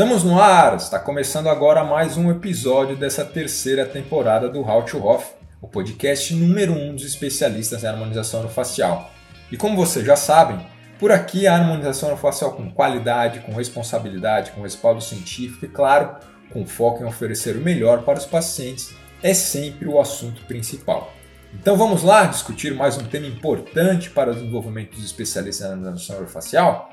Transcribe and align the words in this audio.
Estamos 0.00 0.24
no 0.24 0.40
ar! 0.40 0.76
Está 0.76 0.98
começando 0.98 1.50
agora 1.50 1.84
mais 1.84 2.16
um 2.16 2.30
episódio 2.30 2.96
dessa 2.96 3.22
terceira 3.22 3.84
temporada 3.84 4.48
do 4.48 4.62
How 4.62 4.82
to 4.82 5.06
Hoff, 5.06 5.26
o 5.60 5.68
podcast 5.68 6.34
número 6.34 6.72
um 6.72 6.94
dos 6.94 7.04
especialistas 7.04 7.84
em 7.84 7.86
harmonização 7.86 8.48
facial. 8.48 9.10
E 9.52 9.58
como 9.58 9.76
vocês 9.76 10.06
já 10.06 10.16
sabem, 10.16 10.58
por 10.98 11.12
aqui 11.12 11.46
a 11.46 11.54
harmonização 11.54 12.16
facial 12.16 12.52
com 12.52 12.70
qualidade, 12.70 13.40
com 13.40 13.52
responsabilidade, 13.52 14.52
com 14.52 14.62
respaldo 14.62 15.02
científico 15.02 15.66
e, 15.66 15.68
claro, 15.68 16.16
com 16.50 16.64
foco 16.64 17.02
em 17.02 17.06
oferecer 17.06 17.54
o 17.56 17.60
melhor 17.60 18.02
para 18.02 18.18
os 18.18 18.24
pacientes 18.24 18.94
é 19.22 19.34
sempre 19.34 19.86
o 19.86 20.00
assunto 20.00 20.46
principal. 20.46 21.12
Então 21.52 21.76
vamos 21.76 22.02
lá 22.02 22.24
discutir 22.24 22.74
mais 22.74 22.96
um 22.96 23.04
tema 23.04 23.26
importante 23.26 24.08
para 24.08 24.30
o 24.30 24.34
desenvolvimento 24.34 24.92
dos 24.92 25.04
especialistas 25.04 25.68
em 25.68 25.72
harmonização 25.72 26.26
facial? 26.26 26.88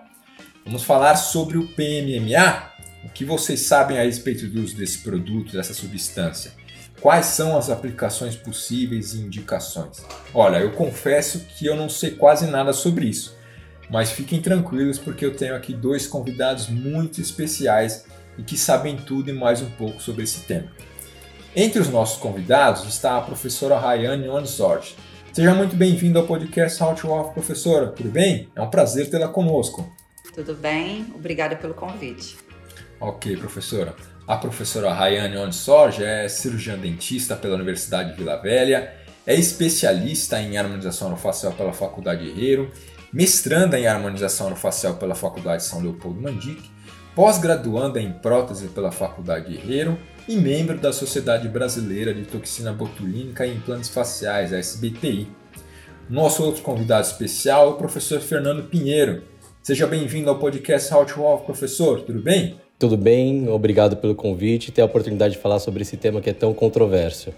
Vamos 0.65 0.83
falar 0.83 1.15
sobre 1.15 1.57
o 1.57 1.65
PMMA, 1.65 2.75
o 3.03 3.09
que 3.09 3.23
vocês 3.23 3.61
sabem 3.61 3.97
a 3.97 4.03
respeito 4.03 4.47
do 4.47 4.61
uso 4.61 4.75
desse 4.75 4.99
produto, 4.99 5.53
dessa 5.53 5.73
substância? 5.73 6.51
Quais 6.99 7.27
são 7.27 7.55
as 7.57 7.69
aplicações 7.69 8.35
possíveis 8.35 9.13
e 9.13 9.19
indicações? 9.19 10.03
Olha, 10.33 10.57
eu 10.57 10.71
confesso 10.71 11.41
que 11.41 11.65
eu 11.65 11.75
não 11.75 11.89
sei 11.89 12.11
quase 12.11 12.47
nada 12.47 12.73
sobre 12.73 13.05
isso, 13.05 13.37
mas 13.89 14.11
fiquem 14.11 14.41
tranquilos 14.41 14.97
porque 14.97 15.23
eu 15.23 15.35
tenho 15.35 15.55
aqui 15.55 15.73
dois 15.73 16.07
convidados 16.07 16.67
muito 16.67 17.21
especiais 17.21 18.05
e 18.37 18.43
que 18.43 18.57
sabem 18.57 18.97
tudo 18.97 19.29
e 19.29 19.33
mais 19.33 19.61
um 19.61 19.69
pouco 19.71 20.01
sobre 20.01 20.23
esse 20.23 20.41
tema. 20.41 20.71
Entre 21.55 21.79
os 21.79 21.89
nossos 21.89 22.19
convidados 22.19 22.83
está 22.85 23.17
a 23.17 23.21
professora 23.21 23.79
Rayane 23.79 24.27
Onsort. 24.27 24.95
Seja 25.31 25.53
muito 25.53 25.75
bem-vindo 25.75 26.17
ao 26.17 26.25
podcast 26.25 26.81
How 26.81 26.95
to 26.95 27.09
Off, 27.09 27.33
professora. 27.33 27.87
Tudo 27.87 28.09
bem? 28.09 28.49
É 28.55 28.61
um 28.61 28.69
prazer 28.69 29.09
tê-la 29.09 29.27
conosco. 29.27 29.87
Tudo 30.33 30.55
bem? 30.55 31.05
Obrigada 31.15 31.55
pelo 31.55 31.73
convite. 31.73 32.46
Ok, 32.99 33.37
professora. 33.37 33.95
A 34.27 34.37
professora 34.37 34.91
Rayane 34.91 35.37
Onsorge 35.37 36.03
é 36.03 36.27
cirurgiã 36.27 36.77
dentista 36.77 37.35
pela 37.35 37.55
Universidade 37.55 38.11
de 38.11 38.17
Vila 38.17 38.37
Velha, 38.37 38.91
é 39.25 39.35
especialista 39.35 40.41
em 40.41 40.57
harmonização 40.57 41.09
orofacial 41.09 41.53
pela 41.53 41.73
Faculdade 41.73 42.27
Herreiro, 42.27 42.71
mestranda 43.13 43.79
em 43.79 43.85
harmonização 43.85 44.47
orofacial 44.47 44.95
pela 44.95 45.13
Faculdade 45.13 45.63
São 45.63 45.79
Leopoldo 45.79 46.19
Mandique, 46.19 46.71
pós-graduanda 47.15 48.01
em 48.01 48.11
prótese 48.11 48.67
pela 48.67 48.91
Faculdade 48.91 49.53
Herreiro 49.53 49.97
e 50.27 50.35
membro 50.35 50.77
da 50.77 50.91
Sociedade 50.91 51.47
Brasileira 51.47 52.13
de 52.13 52.23
Toxina 52.23 52.73
Botulínica 52.73 53.45
e 53.45 53.55
Implantes 53.55 53.89
Faciais, 53.89 54.51
SBTI. 54.51 55.27
Nosso 56.09 56.43
outro 56.43 56.63
convidado 56.63 57.05
especial 57.05 57.67
é 57.67 57.69
o 57.71 57.77
professor 57.77 58.19
Fernando 58.21 58.69
Pinheiro. 58.69 59.23
Seja 59.61 59.85
bem-vindo 59.85 60.29
ao 60.29 60.39
podcast 60.39 60.93
How 60.93 61.39
professor, 61.39 62.01
tudo 62.01 62.21
bem? 62.21 62.66
Tudo 62.79 62.95
bem, 62.95 63.49
obrigado 63.49 63.97
pelo 63.97 64.13
convite 64.13 64.67
e 64.67 64.71
ter 64.71 64.81
a 64.81 64.85
oportunidade 64.85 65.33
de 65.33 65.39
falar 65.39 65.59
sobre 65.59 65.81
esse 65.81 65.97
tema 65.97 66.21
que 66.21 66.29
é 66.29 66.33
tão 66.33 66.53
controverso. 66.53 67.33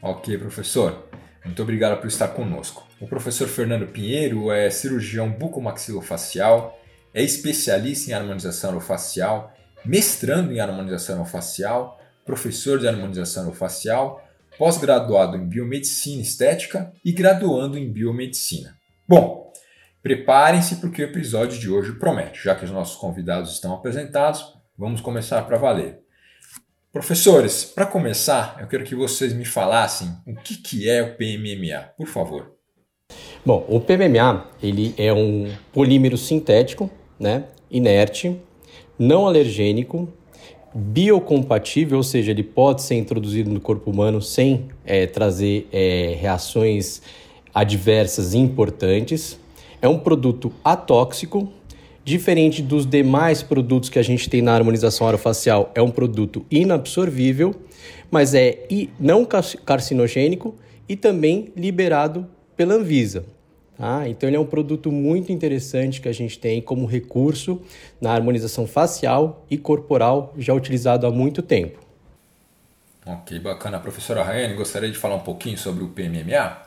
Ok, 0.00 0.38
professor. 0.38 1.08
Muito 1.44 1.62
obrigado 1.62 2.00
por 2.00 2.08
estar 2.08 2.28
conosco. 2.28 2.86
O 2.98 3.06
professor 3.06 3.46
Fernando 3.48 3.86
Pinheiro 3.86 4.50
é 4.50 4.70
cirurgião 4.70 5.30
bucomaxilofacial, 5.30 6.78
é 7.12 7.22
especialista 7.22 8.10
em 8.10 8.14
harmonização 8.14 8.80
facial, 8.80 9.52
mestrando 9.84 10.52
em 10.52 10.58
harmonização 10.58 11.24
facial, 11.26 12.00
professor 12.24 12.78
de 12.78 12.88
harmonização 12.88 13.52
facial, 13.52 14.26
pós-graduado 14.58 15.36
em 15.36 15.46
biomedicina 15.46 16.22
estética 16.22 16.92
e 17.04 17.12
graduando 17.12 17.76
em 17.76 17.92
biomedicina. 17.92 18.76
Bom, 19.06 19.45
Preparem-se 20.06 20.76
porque 20.76 21.02
o 21.02 21.04
episódio 21.04 21.58
de 21.58 21.68
hoje 21.68 21.94
promete. 21.94 22.44
Já 22.44 22.54
que 22.54 22.64
os 22.64 22.70
nossos 22.70 22.94
convidados 22.94 23.52
estão 23.52 23.74
apresentados, 23.74 24.54
vamos 24.78 25.00
começar 25.00 25.42
para 25.42 25.58
valer. 25.58 25.98
Professores, 26.92 27.64
para 27.64 27.84
começar, 27.86 28.56
eu 28.60 28.68
quero 28.68 28.84
que 28.84 28.94
vocês 28.94 29.32
me 29.32 29.44
falassem 29.44 30.08
o 30.24 30.36
que, 30.36 30.58
que 30.58 30.88
é 30.88 31.02
o 31.02 31.16
PMMA, 31.16 31.88
por 31.96 32.06
favor. 32.06 32.52
Bom, 33.44 33.66
o 33.68 33.80
PMMA 33.80 34.46
ele 34.62 34.94
é 34.96 35.12
um 35.12 35.52
polímero 35.72 36.16
sintético, 36.16 36.88
né, 37.18 37.46
inerte, 37.68 38.40
não 38.96 39.26
alergênico, 39.26 40.08
biocompatível, 40.72 41.96
ou 41.96 42.04
seja, 42.04 42.30
ele 42.30 42.44
pode 42.44 42.82
ser 42.82 42.94
introduzido 42.94 43.50
no 43.50 43.60
corpo 43.60 43.90
humano 43.90 44.22
sem 44.22 44.68
é, 44.84 45.04
trazer 45.04 45.66
é, 45.72 46.16
reações 46.16 47.02
adversas 47.52 48.34
importantes, 48.34 49.44
é 49.86 49.88
um 49.88 49.98
produto 49.98 50.52
atóxico, 50.64 51.52
diferente 52.04 52.60
dos 52.60 52.84
demais 52.84 53.42
produtos 53.42 53.88
que 53.88 53.98
a 53.98 54.02
gente 54.02 54.28
tem 54.28 54.42
na 54.42 54.52
harmonização 54.52 55.06
orofacial, 55.06 55.70
é 55.74 55.82
um 55.82 55.90
produto 55.90 56.44
inabsorvível, 56.50 57.54
mas 58.10 58.34
é 58.34 58.66
não 58.98 59.24
carcinogênico 59.64 60.54
e 60.88 60.96
também 60.96 61.52
liberado 61.56 62.26
pela 62.56 62.74
Anvisa. 62.74 63.24
Tá? 63.76 64.08
Então 64.08 64.28
ele 64.28 64.36
é 64.36 64.40
um 64.40 64.46
produto 64.46 64.90
muito 64.90 65.30
interessante 65.30 66.00
que 66.00 66.08
a 66.08 66.12
gente 66.12 66.38
tem 66.38 66.60
como 66.62 66.86
recurso 66.86 67.60
na 68.00 68.12
harmonização 68.12 68.66
facial 68.66 69.44
e 69.50 69.58
corporal, 69.58 70.32
já 70.38 70.54
utilizado 70.54 71.06
há 71.06 71.10
muito 71.10 71.42
tempo. 71.42 71.78
Ok, 73.04 73.38
bacana. 73.38 73.78
Professora 73.78 74.24
Raiane, 74.24 74.54
gostaria 74.54 74.90
de 74.90 74.98
falar 74.98 75.14
um 75.14 75.20
pouquinho 75.20 75.56
sobre 75.56 75.84
o 75.84 75.88
PMMA? 75.88 76.65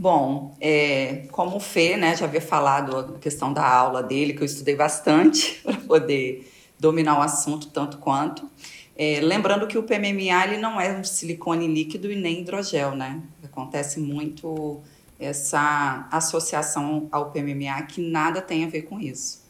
Bom, 0.00 0.56
é, 0.62 1.26
como 1.30 1.58
o 1.58 1.60
Fê 1.60 1.94
né, 1.94 2.16
já 2.16 2.24
havia 2.24 2.40
falado 2.40 2.96
a 2.96 3.18
questão 3.18 3.52
da 3.52 3.62
aula 3.62 4.02
dele, 4.02 4.32
que 4.32 4.40
eu 4.40 4.46
estudei 4.46 4.74
bastante 4.74 5.60
para 5.62 5.76
poder 5.76 6.50
dominar 6.78 7.18
o 7.18 7.20
assunto 7.20 7.66
tanto 7.66 7.98
quanto. 7.98 8.50
É, 8.96 9.20
lembrando 9.20 9.66
que 9.66 9.76
o 9.76 9.82
PMMA 9.82 10.44
ele 10.44 10.56
não 10.56 10.80
é 10.80 10.90
um 10.90 11.04
silicone 11.04 11.66
líquido 11.66 12.10
e 12.10 12.16
nem 12.16 12.40
hidrogel, 12.40 12.92
né? 12.96 13.20
Acontece 13.44 14.00
muito 14.00 14.80
essa 15.18 16.08
associação 16.10 17.06
ao 17.12 17.30
PMMA 17.30 17.82
que 17.82 18.00
nada 18.00 18.40
tem 18.40 18.64
a 18.64 18.68
ver 18.68 18.84
com 18.84 18.98
isso. 18.98 19.44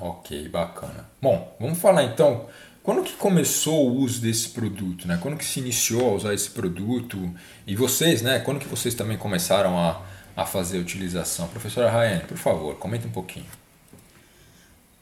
Ok, 0.00 0.48
bacana. 0.50 1.10
Bom, 1.20 1.52
vamos 1.58 1.80
falar 1.80 2.04
então 2.04 2.46
quando 2.84 3.02
que 3.02 3.14
começou 3.14 3.88
o 3.88 3.96
uso 3.96 4.20
desse 4.20 4.50
produto, 4.50 5.08
né? 5.08 5.18
Quando 5.20 5.38
que 5.38 5.44
se 5.44 5.58
iniciou 5.58 6.10
a 6.10 6.12
usar 6.16 6.34
esse 6.34 6.50
produto? 6.50 7.34
E 7.66 7.74
vocês, 7.74 8.20
né? 8.20 8.38
Quando 8.40 8.60
que 8.60 8.68
vocês 8.68 8.94
também 8.94 9.16
começaram 9.16 9.78
a, 9.78 10.02
a 10.36 10.44
fazer 10.44 10.76
a 10.76 10.80
utilização? 10.82 11.48
Professora 11.48 11.90
Rayane, 11.90 12.24
por 12.24 12.36
favor, 12.36 12.76
comenta 12.76 13.08
um 13.08 13.10
pouquinho. 13.10 13.46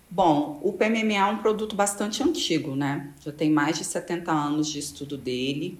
Bom, 0.09 0.61
o 0.63 0.73
PMMA 0.75 1.15
é 1.15 1.25
um 1.25 1.39
produto 1.39 1.75
bastante 1.75 2.23
antigo, 2.23 2.77
né? 2.77 3.11
Já 3.21 3.33
tem 3.33 3.51
mais 3.51 3.79
de 3.79 3.85
70 3.85 4.31
anos 4.31 4.69
de 4.69 4.79
estudo 4.79 5.19
dele. 5.19 5.77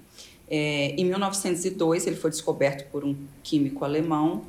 É, 0.51 0.97
em 0.99 1.05
1902, 1.05 2.09
ele 2.09 2.17
foi 2.17 2.31
descoberto 2.31 2.91
por 2.91 3.05
um 3.05 3.15
químico 3.45 3.85
alemão. 3.85 4.43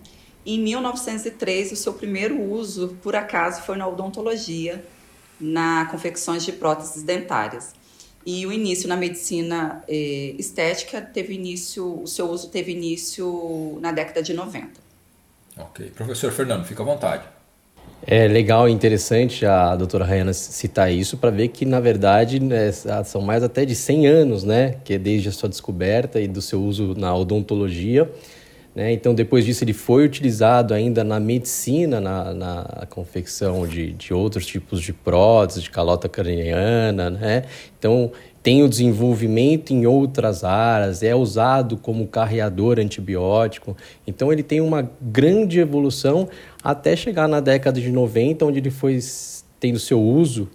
Em 0.43 0.57
1903, 0.59 1.73
o 1.73 1.75
seu 1.75 1.93
primeiro 1.93 2.41
uso, 2.41 2.97
por 3.03 3.15
acaso, 3.15 3.61
foi 3.61 3.77
na 3.77 3.87
odontologia, 3.87 4.83
na 5.39 5.85
confecções 5.85 6.43
de 6.43 6.51
próteses 6.51 7.03
dentárias. 7.03 7.73
E 8.25 8.45
o 8.45 8.51
início 8.51 8.87
na 8.87 8.95
medicina 8.95 9.83
eh, 9.87 10.33
estética 10.37 11.01
teve 11.01 11.33
início, 11.33 12.01
o 12.01 12.07
seu 12.07 12.29
uso 12.29 12.49
teve 12.49 12.71
início 12.71 13.77
na 13.81 13.91
década 13.91 14.23
de 14.23 14.33
90. 14.33 14.69
Ok. 15.57 15.91
Professor 15.95 16.31
Fernando, 16.31 16.65
fica 16.65 16.81
à 16.81 16.85
vontade. 16.85 17.23
É 18.05 18.27
legal 18.27 18.67
e 18.67 18.71
interessante 18.71 19.45
a 19.45 19.75
doutora 19.75 20.03
Rayana 20.03 20.33
citar 20.33 20.91
isso 20.91 21.17
para 21.17 21.29
ver 21.29 21.49
que, 21.49 21.65
na 21.65 21.79
verdade, 21.79 22.37
né, 22.39 22.69
são 23.05 23.21
mais 23.21 23.43
até 23.43 23.63
de 23.63 23.75
100 23.75 24.07
anos, 24.07 24.43
né? 24.43 24.75
Que 24.83 24.95
é 24.95 24.97
desde 24.97 25.29
a 25.29 25.31
sua 25.31 25.47
descoberta 25.47 26.19
e 26.19 26.27
do 26.27 26.41
seu 26.41 26.61
uso 26.61 26.95
na 26.97 27.15
odontologia. 27.15 28.11
Né? 28.75 28.91
Então, 28.91 29.13
depois 29.13 29.45
disso, 29.45 29.63
ele 29.63 29.73
foi 29.73 30.05
utilizado 30.05 30.73
ainda 30.73 31.03
na 31.03 31.19
medicina, 31.19 32.01
na, 32.01 32.33
na 32.33 32.87
confecção 32.89 33.67
de, 33.67 33.91
de 33.93 34.13
outros 34.13 34.45
tipos 34.45 34.81
de 34.81 34.91
próteses, 34.91 35.63
de 35.63 35.69
calota 35.69 36.09
craniana. 36.09 37.09
Né? 37.09 37.43
Então, 37.77 38.11
tem 38.41 38.63
o 38.63 38.67
desenvolvimento 38.67 39.71
em 39.71 39.85
outras 39.85 40.43
áreas, 40.43 41.03
é 41.03 41.15
usado 41.15 41.77
como 41.77 42.07
carreador 42.07 42.79
antibiótico. 42.79 43.77
Então, 44.07 44.33
ele 44.33 44.43
tem 44.43 44.59
uma 44.59 44.89
grande 44.99 45.59
evolução 45.59 46.27
até 46.63 46.95
chegar 46.95 47.27
na 47.27 47.39
década 47.39 47.79
de 47.79 47.91
90, 47.91 48.43
onde 48.45 48.59
ele 48.59 48.71
foi 48.71 48.99
tendo 49.59 49.79
seu 49.79 50.01
uso 50.01 50.49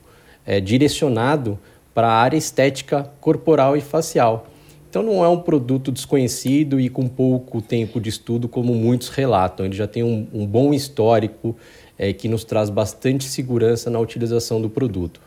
é, 0.44 0.60
direcionado 0.60 1.58
para 1.94 2.08
a 2.08 2.14
área 2.14 2.36
estética 2.36 3.10
corporal 3.20 3.76
e 3.76 3.80
facial. 3.80 4.46
Então 4.88 5.02
não 5.02 5.22
é 5.22 5.28
um 5.28 5.40
produto 5.40 5.92
desconhecido 5.92 6.80
e 6.80 6.88
com 6.88 7.06
pouco 7.06 7.60
tempo 7.60 8.00
de 8.00 8.08
estudo, 8.08 8.48
como 8.48 8.74
muitos 8.74 9.10
relatam. 9.10 9.66
Ele 9.66 9.76
já 9.76 9.86
tem 9.86 10.02
um, 10.02 10.26
um 10.32 10.46
bom 10.46 10.72
histórico 10.72 11.54
é, 11.98 12.12
que 12.12 12.26
nos 12.26 12.42
traz 12.42 12.70
bastante 12.70 13.24
segurança 13.24 13.90
na 13.90 13.98
utilização 13.98 14.62
do 14.62 14.70
produto. 14.70 15.20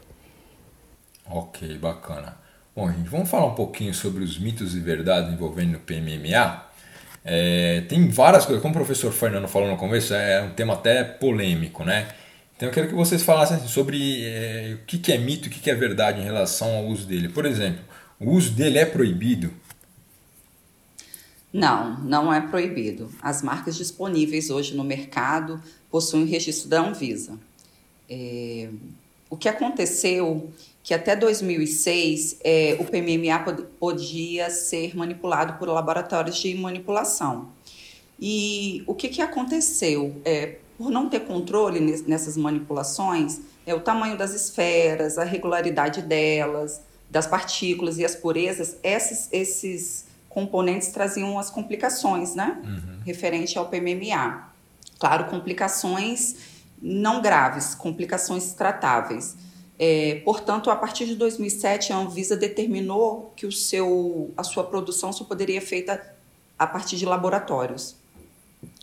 Ok, 1.29 1.77
bacana. 1.77 2.37
Bom, 2.75 2.91
gente, 2.91 3.09
vamos 3.09 3.29
falar 3.29 3.45
um 3.47 3.55
pouquinho 3.55 3.93
sobre 3.93 4.23
os 4.23 4.39
mitos 4.39 4.75
e 4.75 4.79
verdades 4.79 5.31
envolvendo 5.31 5.75
o 5.75 5.79
PMMA. 5.79 6.65
É, 7.23 7.81
tem 7.81 8.09
várias 8.09 8.45
coisas, 8.45 8.61
como 8.61 8.73
o 8.73 8.77
professor 8.77 9.11
Fernando 9.11 9.47
falou 9.47 9.69
no 9.69 9.77
começo, 9.77 10.13
é 10.13 10.41
um 10.41 10.49
tema 10.51 10.73
até 10.73 11.03
polêmico, 11.03 11.83
né? 11.83 12.07
Então 12.55 12.69
eu 12.69 12.73
quero 12.73 12.87
que 12.87 12.95
vocês 12.95 13.21
falassem 13.21 13.59
sobre 13.67 14.23
é, 14.23 14.75
o 14.75 14.85
que, 14.85 14.97
que 14.97 15.11
é 15.11 15.17
mito 15.17 15.47
e 15.47 15.49
o 15.49 15.51
que, 15.51 15.59
que 15.59 15.69
é 15.69 15.75
verdade 15.75 16.19
em 16.19 16.23
relação 16.23 16.77
ao 16.77 16.85
uso 16.85 17.05
dele. 17.05 17.29
Por 17.29 17.45
exemplo, 17.45 17.81
o 18.21 18.29
uso 18.29 18.51
dele 18.51 18.77
é 18.77 18.85
proibido? 18.85 19.51
Não, 21.51 21.99
não 22.01 22.31
é 22.31 22.39
proibido. 22.39 23.09
As 23.21 23.41
marcas 23.41 23.75
disponíveis 23.75 24.49
hoje 24.49 24.75
no 24.75 24.83
mercado 24.83 25.61
possuem 25.89 26.25
registro 26.25 26.69
da 26.69 26.81
Anvisa. 26.81 27.37
É, 28.07 28.69
o 29.29 29.35
que 29.35 29.49
aconteceu 29.49 30.51
que 30.83 30.93
até 30.93 31.15
2006 31.15 32.37
é, 32.43 32.77
o 32.79 32.85
PMMA 32.85 33.67
podia 33.79 34.49
ser 34.49 34.95
manipulado 34.95 35.53
por 35.59 35.67
laboratórios 35.67 36.37
de 36.37 36.53
manipulação. 36.55 37.49
E 38.19 38.83
o 38.85 38.93
que, 38.93 39.09
que 39.09 39.21
aconteceu? 39.21 40.15
É, 40.23 40.57
por 40.77 40.91
não 40.91 41.09
ter 41.09 41.21
controle 41.21 41.79
nessas 42.07 42.37
manipulações, 42.37 43.41
é 43.65 43.73
o 43.73 43.79
tamanho 43.79 44.17
das 44.17 44.33
esferas, 44.33 45.17
a 45.17 45.23
regularidade 45.23 46.01
delas, 46.01 46.81
das 47.11 47.27
partículas 47.27 47.97
e 47.97 48.05
as 48.05 48.15
purezas, 48.15 48.77
esses, 48.81 49.27
esses 49.33 50.05
componentes 50.29 50.87
traziam 50.87 51.37
as 51.37 51.49
complicações, 51.49 52.33
né? 52.33 52.61
Uhum. 52.63 52.99
Referente 53.05 53.57
ao 53.57 53.67
PMMA. 53.67 54.49
Claro, 54.97 55.25
complicações 55.25 56.35
não 56.81 57.21
graves, 57.21 57.75
complicações 57.75 58.53
tratáveis. 58.53 59.35
É, 59.77 60.21
portanto, 60.23 60.71
a 60.71 60.75
partir 60.75 61.05
de 61.05 61.15
2007, 61.15 61.91
a 61.91 61.97
Anvisa 61.97 62.37
determinou 62.37 63.33
que 63.35 63.45
o 63.45 63.51
seu, 63.51 64.31
a 64.37 64.43
sua 64.43 64.63
produção 64.63 65.11
só 65.11 65.25
poderia 65.25 65.59
ser 65.59 65.67
feita 65.67 66.15
a 66.57 66.65
partir 66.65 66.95
de 66.95 67.05
laboratórios. 67.05 67.95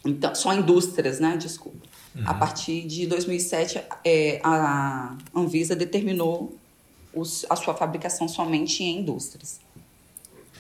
Então, 0.05 0.35
só 0.35 0.53
indústrias, 0.53 1.19
né? 1.19 1.37
Desculpa. 1.37 1.79
Uhum. 2.15 2.25
A 2.27 2.35
partir 2.35 2.87
de 2.87 3.07
2007, 3.07 3.81
é, 4.05 4.41
a 4.43 5.17
Anvisa 5.35 5.75
determinou 5.75 6.58
os, 7.19 7.45
a 7.49 7.57
sua 7.57 7.75
fabricação 7.75 8.29
somente 8.29 8.83
em 8.83 9.01
indústrias. 9.01 9.61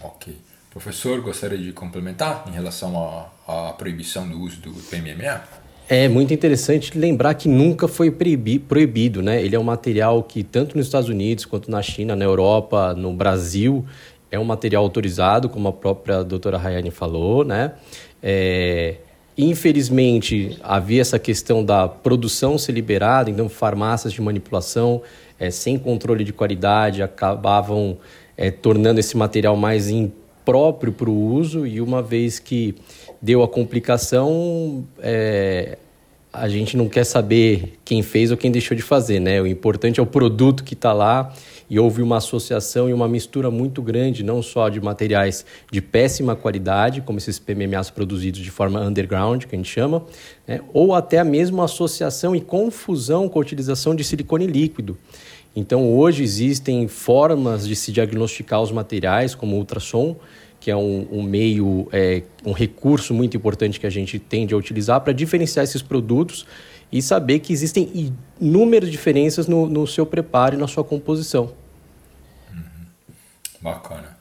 Ok. 0.03 0.37
Professor, 0.71 1.21
gostaria 1.21 1.59
de 1.59 1.73
complementar 1.73 2.45
em 2.47 2.53
relação 2.53 3.31
à, 3.47 3.69
à 3.69 3.73
proibição 3.73 4.29
do 4.29 4.39
uso 4.39 4.61
do 4.61 4.73
PMMA? 4.73 5.43
É 5.89 6.07
muito 6.07 6.35
interessante 6.35 6.97
lembrar 6.97 7.35
que 7.35 7.49
nunca 7.49 7.89
foi 7.89 8.11
proibido, 8.11 9.23
né? 9.23 9.43
Ele 9.43 9.57
é 9.57 9.59
um 9.59 9.65
material 9.65 10.23
que 10.23 10.45
tanto 10.45 10.77
nos 10.77 10.87
Estados 10.87 11.09
Unidos 11.09 11.47
quanto 11.47 11.71
na 11.71 11.81
China, 11.81 12.15
na 12.15 12.25
Europa, 12.25 12.93
no 12.95 13.15
Brasil, 13.15 13.87
é 14.31 14.39
um 14.39 14.45
material 14.45 14.85
autorizado, 14.85 15.49
como 15.49 15.69
a 15.69 15.73
própria 15.73 16.23
doutora 16.23 16.59
Rayane 16.59 16.91
falou, 16.91 17.43
né? 17.43 17.73
É, 18.23 18.97
Infelizmente, 19.41 20.59
havia 20.65 21.01
essa 21.01 21.17
questão 21.17 21.65
da 21.65 21.87
produção 21.87 22.59
ser 22.59 22.73
liberada, 22.73 23.31
então 23.31 23.49
farmácias 23.49 24.13
de 24.13 24.21
manipulação 24.21 25.01
é, 25.39 25.51
sem 25.51 25.79
controle 25.79 26.25
de 26.25 26.33
qualidade 26.33 27.03
acabavam 27.03 27.99
é, 28.37 28.51
tornando 28.51 29.01
esse 29.01 29.17
material 29.17 29.57
mais 29.57 29.89
impróprio 29.89 30.93
para 30.93 31.11
o 31.11 31.35
uso 31.35 31.67
e 31.67 31.81
uma 31.81 32.03
vez 32.03 32.39
que 32.39 32.75
deu 33.21 33.43
a 33.43 33.49
complicação, 33.49 34.87
é, 35.01 35.79
a 36.33 36.49
gente 36.49 36.77
não 36.77 36.89
quer 36.89 37.05
saber 37.05 37.79
quem 37.85 38.03
fez 38.03 38.31
ou 38.31 38.37
quem 38.37 38.51
deixou 38.51 38.77
de 38.77 38.83
fazer, 38.83 39.19
né? 39.19 39.41
O 39.41 39.47
importante 39.47 39.99
é 39.99 40.03
o 40.03 40.07
produto 40.07 40.63
que 40.63 40.75
está 40.75 40.93
lá 40.93 41.33
e 41.71 41.79
houve 41.79 42.03
uma 42.03 42.19
associação 42.19 42.89
e 42.89 42.93
uma 42.93 43.09
mistura 43.09 43.51
muito 43.51 43.81
grande, 43.81 44.23
não 44.23 44.43
só 44.43 44.69
de 44.69 44.81
materiais 44.81 45.45
de 45.71 45.81
péssima 45.81 46.37
qualidade, 46.37 47.01
como 47.01 47.19
esses 47.19 47.39
PMMAs 47.39 47.91
produzidos 47.91 48.41
de 48.41 48.51
forma 48.51 48.81
underground, 48.81 49.45
que 49.45 49.55
a 49.55 49.59
gente 49.59 49.71
chama, 49.71 50.05
né? 50.47 50.61
ou 50.73 50.95
até 50.95 51.19
a 51.19 51.25
mesma 51.25 51.65
associação 51.65 52.37
e 52.37 52.41
confusão 52.41 53.29
com 53.29 53.39
a 53.39 53.43
utilização 53.43 53.95
de 53.95 54.05
silicone 54.05 54.47
líquido. 54.47 54.97
Então, 55.57 55.93
hoje 55.93 56.23
existem 56.23 56.87
formas 56.87 57.67
de 57.67 57.75
se 57.75 57.91
diagnosticar 57.91 58.63
os 58.63 58.71
materiais, 58.71 59.35
como 59.35 59.57
ultrassom, 59.57 60.15
que 60.69 60.73
é 60.73 60.77
um, 60.77 61.09
um 61.11 61.23
meio, 61.23 61.89
é, 61.91 62.23
um 62.45 62.53
recurso 62.53 63.15
muito 63.15 63.35
importante 63.35 63.81
que 63.81 63.87
a 63.87 63.91
gente 63.91 64.19
tende 64.19 64.53
a 64.53 64.57
utilizar 64.59 65.01
para 65.01 65.15
diferenciar 65.15 65.65
esses 65.65 65.81
produtos 65.81 66.45
e 66.93 67.01
saber 67.01 67.39
que 67.39 67.55
existem 67.55 68.15
inúmeras 68.39 68.91
diferenças 68.91 69.49
no, 69.49 69.67
no 69.67 69.87
seu 69.87 70.05
preparo 70.05 70.57
e 70.57 70.59
na 70.59 70.69
sua 70.69 70.85
composição. 70.85 71.55
Uhum. 72.53 72.85
Bacana. 73.63 74.19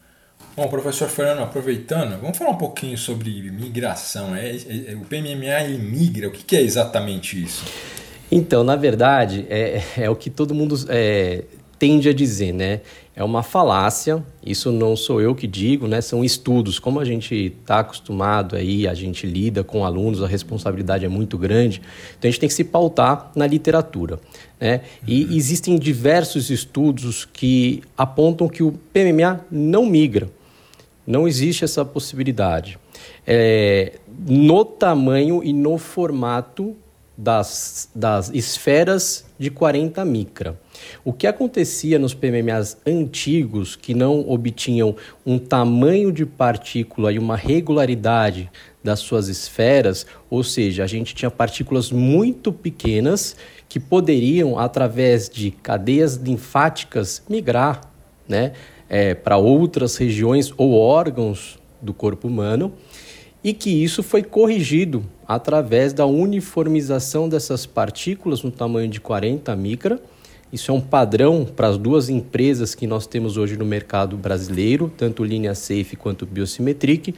Bom, 0.56 0.70
professor 0.70 1.10
Fernando, 1.10 1.44
aproveitando, 1.44 2.18
vamos 2.22 2.38
falar 2.38 2.52
um 2.52 2.58
pouquinho 2.58 2.98
sobre 2.98 3.52
migração. 3.52 4.34
É, 4.34 4.52
é, 4.52 4.92
é 4.94 4.96
o 4.96 5.02
PMMA 5.02 5.66
ele 5.66 5.80
migra, 5.80 6.30
o 6.30 6.32
que, 6.32 6.46
que, 6.46 6.56
é 6.56 6.62
exatamente 6.62 7.44
isso? 7.44 7.66
Então, 8.32 8.64
na 8.64 8.78
verdade, 8.78 9.46
é, 9.50 9.84
é 9.98 10.10
o 10.10 10.16
que 10.16 10.30
todo 10.30 10.56
mundo 10.56 10.78
é, 10.88 11.44
tende 11.78 12.08
a 12.08 12.14
dizer, 12.14 12.54
né? 12.54 12.80
É 13.18 13.24
uma 13.24 13.42
falácia, 13.42 14.24
isso 14.46 14.72
não 14.72 14.96
sou 14.96 15.20
eu 15.20 15.34
que 15.34 15.48
digo, 15.48 15.88
né? 15.88 16.02
São 16.02 16.24
estudos. 16.24 16.78
Como 16.78 17.00
a 17.00 17.04
gente 17.04 17.52
está 17.60 17.80
acostumado 17.80 18.56
aí, 18.56 18.88
a 18.88 18.94
gente 18.94 19.26
lida 19.26 19.64
com 19.64 19.84
alunos, 19.84 20.22
a 20.22 20.28
responsabilidade 20.28 21.04
é 21.04 21.08
muito 21.08 21.36
grande, 21.36 21.82
então 22.12 22.30
a 22.30 22.32
gente 22.32 22.40
tem 22.40 22.48
que 22.48 22.54
se 22.54 22.64
pautar 22.64 23.32
na 23.36 23.48
literatura. 23.48 24.20
Né? 24.62 24.82
E 25.08 25.26
uhum. 25.26 25.32
existem 25.32 25.80
diversos 25.80 26.52
estudos 26.52 27.26
que 27.26 27.82
apontam 27.98 28.48
que 28.48 28.62
o 28.62 28.72
PMMA 28.94 29.44
não 29.50 29.88
migra. 29.88 30.30
Não 31.06 31.28
existe 31.28 31.64
essa 31.64 31.84
possibilidade. 31.84 32.78
É, 33.26 33.94
no 34.28 34.64
tamanho 34.64 35.44
e 35.44 35.54
no 35.54 35.80
formato 35.80 36.76
das, 37.18 37.90
das 37.96 38.30
esferas 38.30 39.26
de 39.40 39.50
40 39.50 40.06
micra. 40.06 40.56
O 41.04 41.14
que 41.14 41.28
acontecia 41.28 41.98
nos 41.98 42.14
PMMAs 42.14 42.78
antigos, 42.86 43.76
que 43.76 43.94
não 43.94 44.30
obtinham 44.30 44.96
um 45.26 45.38
tamanho 45.38 46.12
de 46.12 46.26
partícula 46.26 47.12
e 47.12 47.20
uma 47.20 47.36
regularidade 47.36 48.50
das 48.84 49.00
suas 49.00 49.28
esferas, 49.28 50.06
ou 50.30 50.44
seja, 50.44 50.84
a 50.84 50.88
gente 50.88 51.14
tinha 51.14 51.32
partículas 51.32 51.92
muito 51.92 52.52
pequenas 52.54 53.36
que 53.68 53.80
poderiam, 53.80 54.58
através 54.58 55.30
de 55.30 55.52
cadeias 55.52 56.16
linfáticas, 56.16 57.22
migrar 57.30 57.82
né, 58.28 58.54
é, 58.90 59.14
para 59.14 59.38
outras 59.38 59.98
regiões 59.98 60.54
ou 60.58 60.74
órgãos 60.74 61.60
do 61.82 61.94
corpo 61.94 62.28
humano 62.28 62.74
e 63.44 63.54
que 63.54 63.70
isso 63.70 64.04
foi 64.04 64.24
corrigido 64.24 65.06
através 65.28 65.94
da 65.94 66.06
uniformização 66.06 67.30
dessas 67.30 67.66
partículas 67.66 68.42
no 68.44 68.52
tamanho 68.52 68.90
de 68.90 69.00
40 69.00 69.56
micra. 69.56 70.00
Isso 70.52 70.72
é 70.72 70.74
um 70.74 70.80
padrão 70.80 71.46
para 71.46 71.68
as 71.68 71.78
duas 71.78 72.10
empresas 72.10 72.74
que 72.74 72.88
nós 72.88 73.06
temos 73.06 73.36
hoje 73.36 73.58
no 73.58 73.66
mercado 73.66 74.16
brasileiro, 74.16 74.92
tanto 74.96 75.24
Linha 75.24 75.54
Safe 75.54 75.96
quanto 75.96 76.26
Biosimetric. 76.26 77.14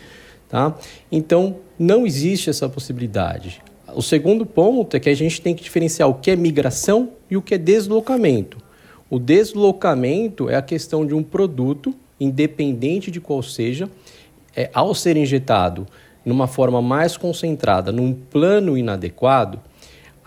Tá? 0.47 0.75
Então, 1.11 1.57
não 1.77 2.07
existe 2.07 2.49
essa 2.49 2.67
possibilidade. 2.67 3.61
O 3.95 4.01
segundo 4.01 4.45
ponto 4.45 4.97
é 4.97 4.99
que 4.99 5.09
a 5.09 5.15
gente 5.15 5.41
tem 5.41 5.55
que 5.55 5.63
diferenciar 5.63 6.09
o 6.09 6.15
que 6.15 6.31
é 6.31 6.35
migração 6.35 7.11
e 7.29 7.37
o 7.37 7.41
que 7.41 7.53
é 7.53 7.57
deslocamento. 7.57 8.57
O 9.09 9.19
deslocamento 9.19 10.49
é 10.49 10.55
a 10.55 10.61
questão 10.61 11.05
de 11.05 11.13
um 11.13 11.23
produto, 11.23 11.93
independente 12.19 13.11
de 13.11 13.21
qual 13.21 13.41
seja, 13.43 13.89
é, 14.55 14.69
ao 14.73 14.93
ser 14.93 15.17
injetado 15.17 15.87
numa 16.25 16.47
forma 16.47 16.81
mais 16.81 17.15
concentrada, 17.15 17.91
num 17.91 18.13
plano 18.13 18.77
inadequado, 18.77 19.59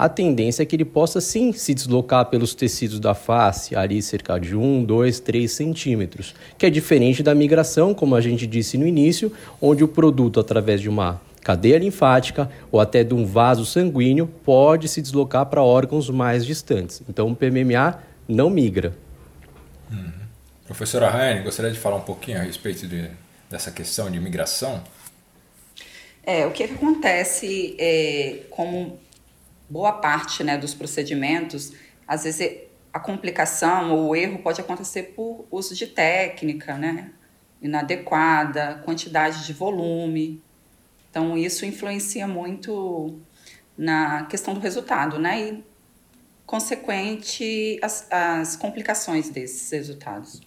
a 0.02 0.08
tendência 0.08 0.64
é 0.64 0.66
que 0.66 0.74
ele 0.74 0.84
possa 0.84 1.20
sim 1.20 1.52
se 1.52 1.72
deslocar 1.72 2.26
pelos 2.26 2.56
tecidos 2.56 2.98
da 2.98 3.14
face, 3.14 3.76
ali 3.76 4.02
cerca 4.02 4.36
de 4.36 4.56
1, 4.56 4.84
2, 4.84 5.20
3 5.20 5.48
centímetros, 5.48 6.34
que 6.58 6.66
é 6.66 6.70
diferente 6.70 7.22
da 7.22 7.32
migração, 7.36 7.94
como 7.94 8.16
a 8.16 8.20
gente 8.20 8.44
disse 8.44 8.76
no 8.76 8.84
início, 8.84 9.32
onde 9.60 9.84
o 9.84 9.86
produto, 9.86 10.40
através 10.40 10.80
de 10.80 10.88
uma 10.88 11.20
cadeia 11.44 11.78
linfática 11.78 12.50
ou 12.72 12.80
até 12.80 13.04
de 13.04 13.14
um 13.14 13.24
vaso 13.24 13.64
sanguíneo, 13.64 14.26
pode 14.26 14.88
se 14.88 15.00
deslocar 15.00 15.46
para 15.46 15.62
órgãos 15.62 16.10
mais 16.10 16.44
distantes. 16.44 17.00
Então, 17.08 17.28
o 17.28 17.36
PMMA 17.36 18.02
não 18.26 18.50
migra. 18.50 18.96
Uhum. 19.88 20.10
Professora 20.66 21.10
Raine, 21.10 21.44
gostaria 21.44 21.70
de 21.70 21.78
falar 21.78 21.98
um 21.98 22.00
pouquinho 22.00 22.38
a 22.38 22.42
respeito 22.42 22.88
de, 22.88 23.08
dessa 23.48 23.70
questão 23.70 24.10
de 24.10 24.18
migração? 24.18 24.82
É, 26.24 26.44
o 26.44 26.50
que, 26.50 26.66
que 26.66 26.74
acontece 26.74 27.76
é, 27.78 28.40
como 28.50 28.98
boa 29.72 29.92
parte 29.92 30.44
né, 30.44 30.58
dos 30.58 30.74
procedimentos, 30.74 31.72
às 32.06 32.24
vezes 32.24 32.58
a 32.92 33.00
complicação 33.00 33.90
ou 33.90 34.10
o 34.10 34.16
erro 34.16 34.38
pode 34.40 34.60
acontecer 34.60 35.14
por 35.16 35.46
uso 35.50 35.74
de 35.74 35.86
técnica, 35.86 36.76
né, 36.76 37.10
inadequada, 37.60 38.82
quantidade 38.84 39.46
de 39.46 39.52
volume. 39.54 40.42
Então, 41.10 41.38
isso 41.38 41.64
influencia 41.64 42.28
muito 42.28 43.18
na 43.76 44.24
questão 44.24 44.52
do 44.52 44.60
resultado, 44.60 45.18
né, 45.18 45.40
e 45.40 45.64
consequente 46.44 47.80
as, 47.82 48.06
as 48.12 48.56
complicações 48.56 49.30
desses 49.30 49.70
resultados. 49.70 50.42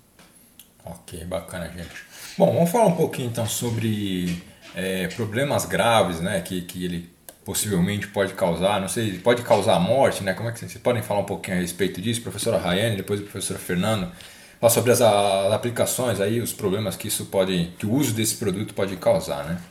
Ok, 0.86 1.26
bacana, 1.26 1.68
gente. 1.70 2.06
Bom, 2.38 2.54
vamos 2.54 2.70
falar 2.70 2.86
um 2.86 2.96
pouquinho 2.96 3.30
então 3.30 3.48
sobre 3.48 4.44
é, 4.76 5.08
problemas 5.08 5.66
graves 5.66 6.22
né, 6.22 6.42
que, 6.42 6.62
que 6.62 6.86
ele 6.86 7.15
possivelmente 7.46 8.08
pode 8.08 8.34
causar, 8.34 8.82
não 8.82 8.90
sei, 8.90 9.20
pode 9.20 9.44
causar 9.44 9.80
morte, 9.80 10.24
né? 10.24 10.34
Como 10.34 10.50
é 10.50 10.52
que 10.52 10.60
vocês 10.60 10.76
podem 10.78 11.04
falar 11.04 11.20
um 11.20 11.26
pouquinho 11.26 11.58
a 11.58 11.60
respeito 11.62 12.02
disso, 12.02 12.24
professora 12.24 12.58
Rayane, 12.58 12.98
depois 12.98 13.20
o 13.20 13.24
professor 13.24 13.58
Fernando, 13.58 14.12
falar 14.60 14.72
sobre 14.72 14.92
as, 14.92 15.00
as, 15.00 15.54
aplicações 15.54 16.20
aí, 16.20 16.42
os 16.42 16.52
problemas 16.52 16.96
que 16.96 17.08
isso 17.08 17.28
pode, 17.28 17.72
que 17.78 17.86
o 17.86 17.94
uso 17.94 18.14
desse 18.14 18.36
produto 18.38 18.74
pode 18.74 18.98
causar, 18.98 19.46
né? 19.46 19.62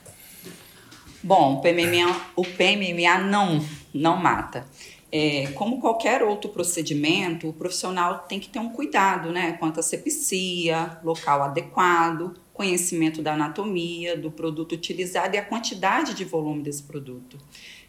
Bom, 1.20 1.54
o 1.54 1.60
PMMA, 1.60 2.16
o 2.36 2.44
PMMA 2.44 3.18
não, 3.18 3.64
não 3.92 4.16
mata. 4.16 4.64
É, 5.10 5.48
como 5.54 5.80
qualquer 5.80 6.22
outro 6.22 6.50
procedimento, 6.50 7.48
o 7.48 7.52
profissional 7.52 8.20
tem 8.28 8.38
que 8.38 8.48
ter 8.48 8.60
um 8.60 8.68
cuidado, 8.68 9.32
né? 9.32 9.54
Quanto 9.58 9.80
à 9.80 9.82
sepsia, 9.82 10.98
local 11.02 11.42
adequado, 11.42 12.36
conhecimento 12.54 13.20
da 13.20 13.34
anatomia, 13.34 14.16
do 14.16 14.30
produto 14.30 14.72
utilizado 14.72 15.34
e 15.34 15.38
a 15.38 15.44
quantidade 15.44 16.14
de 16.14 16.24
volume 16.24 16.62
desse 16.62 16.84
produto. 16.84 17.36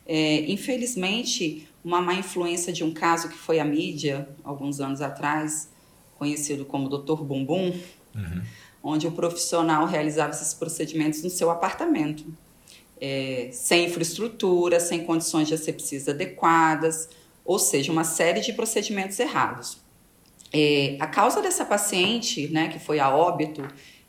É, 0.06 0.52
infelizmente, 0.52 1.70
uma 1.84 2.02
má 2.02 2.16
influência 2.16 2.74
de 2.74 2.84
um 2.84 2.92
caso 2.92 3.30
que 3.30 3.38
foi 3.38 3.60
à 3.60 3.64
mídia 3.64 4.28
alguns 4.44 4.82
anos 4.82 5.02
atrás, 5.02 5.70
conhecido 6.18 6.66
como 6.66 6.90
Dr. 6.90 7.22
Bumbum, 7.22 7.74
uhum. 8.16 8.42
onde 8.84 9.08
o 9.08 9.12
profissional 9.12 9.86
realizava 9.86 10.32
esses 10.32 10.54
procedimentos 10.54 11.22
no 11.22 11.30
seu 11.30 11.52
apartamento, 11.52 12.26
é, 13.00 13.50
sem 13.52 13.86
infraestrutura, 13.86 14.80
sem 14.80 15.06
condições 15.06 15.48
de 15.48 15.54
asepsia 15.54 16.02
adequadas, 16.08 17.08
ou 17.44 17.60
seja, 17.60 17.92
uma 17.92 18.04
série 18.04 18.42
de 18.42 18.52
procedimentos 18.54 19.20
errados. 19.20 19.78
É, 20.52 20.98
a 21.00 21.06
causa 21.06 21.42
dessa 21.42 21.66
paciente, 21.66 22.48
né, 22.48 22.70
que 22.70 22.80
foi 22.80 23.00
a 23.00 23.14
óbito, 23.14 23.62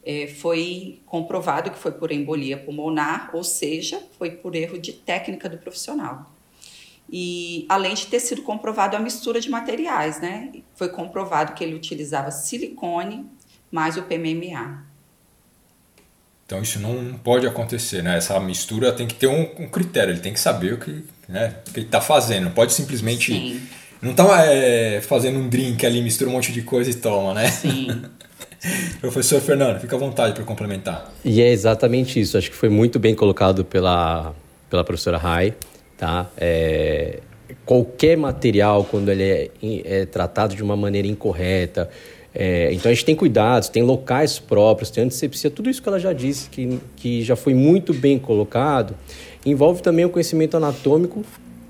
é, 0.06 0.28
foi 0.28 1.00
comprovado 1.04 1.68
que 1.72 1.78
foi 1.78 1.90
por 1.90 2.12
embolia 2.12 2.56
pulmonar, 2.56 3.30
ou 3.34 3.42
seja, 3.42 4.00
foi 4.16 4.30
por 4.30 4.54
erro 4.54 4.78
de 4.78 4.92
técnica 4.92 5.48
do 5.48 5.58
profissional. 5.58 6.30
E 7.10 7.66
além 7.68 7.94
de 7.94 8.06
ter 8.06 8.20
sido 8.20 8.42
comprovado 8.42 8.96
a 8.96 9.00
mistura 9.00 9.40
de 9.40 9.50
materiais, 9.50 10.20
né? 10.20 10.52
Foi 10.76 10.88
comprovado 10.88 11.54
que 11.54 11.64
ele 11.64 11.74
utilizava 11.74 12.30
silicone 12.30 13.26
mais 13.70 13.96
o 13.96 14.02
PMMA. 14.02 14.84
Então 16.46 16.62
isso 16.62 16.78
não 16.78 17.18
pode 17.18 17.46
acontecer, 17.46 18.02
né? 18.02 18.16
Essa 18.16 18.38
mistura 18.38 18.92
tem 18.92 19.08
que 19.08 19.14
ter 19.14 19.26
um, 19.26 19.42
um 19.58 19.68
critério, 19.68 20.12
ele 20.12 20.20
tem 20.20 20.32
que 20.32 20.40
saber 20.40 20.74
o 20.74 20.78
que, 20.78 21.04
né, 21.28 21.56
o 21.66 21.72
que 21.72 21.80
ele 21.80 21.86
está 21.86 22.00
fazendo. 22.00 22.44
Não 22.44 22.52
pode 22.52 22.72
simplesmente. 22.72 23.32
Sim. 23.32 23.60
Não 24.00 24.12
está 24.12 24.44
é, 24.46 25.00
fazendo 25.00 25.38
um 25.38 25.48
drink 25.48 25.84
ali, 25.84 26.00
mistura 26.00 26.30
um 26.30 26.34
monte 26.34 26.52
de 26.52 26.62
coisa 26.62 26.90
e 26.90 26.94
toma, 26.94 27.34
né? 27.34 27.50
Sim. 27.50 28.04
Professor 29.00 29.40
Fernando, 29.40 29.80
fica 29.80 29.96
à 29.96 29.98
vontade 29.98 30.34
para 30.34 30.44
complementar. 30.44 31.12
E 31.24 31.40
é 31.40 31.50
exatamente 31.50 32.20
isso. 32.20 32.36
Acho 32.36 32.50
que 32.50 32.56
foi 32.56 32.68
muito 32.68 32.98
bem 32.98 33.14
colocado 33.14 33.64
pela, 33.64 34.34
pela 34.68 34.84
professora 34.84 35.18
Rai. 35.18 35.54
Tá? 35.96 36.30
É, 36.36 37.20
qualquer 37.64 38.16
material, 38.16 38.84
quando 38.84 39.10
ele 39.10 39.24
é, 39.24 39.50
é, 39.84 40.06
tratado 40.06 40.54
de 40.54 40.62
uma 40.62 40.76
maneira 40.76 41.08
incorreta, 41.08 41.88
é, 42.34 42.70
então 42.72 42.90
a 42.90 42.94
gente 42.94 43.04
tem 43.04 43.16
cuidados, 43.16 43.68
tem 43.70 43.82
locais 43.82 44.38
próprios, 44.38 44.90
tem 44.90 45.04
antisepsia, 45.04 45.50
tudo 45.50 45.70
isso 45.70 45.80
que 45.82 45.88
ela 45.88 45.98
já 45.98 46.12
disse, 46.12 46.50
que, 46.50 46.78
que 46.94 47.22
já 47.22 47.34
foi 47.34 47.54
muito 47.54 47.94
bem 47.94 48.18
colocado, 48.18 48.94
envolve 49.44 49.80
também 49.80 50.04
o 50.04 50.10
conhecimento 50.10 50.54
anatômico 50.54 51.24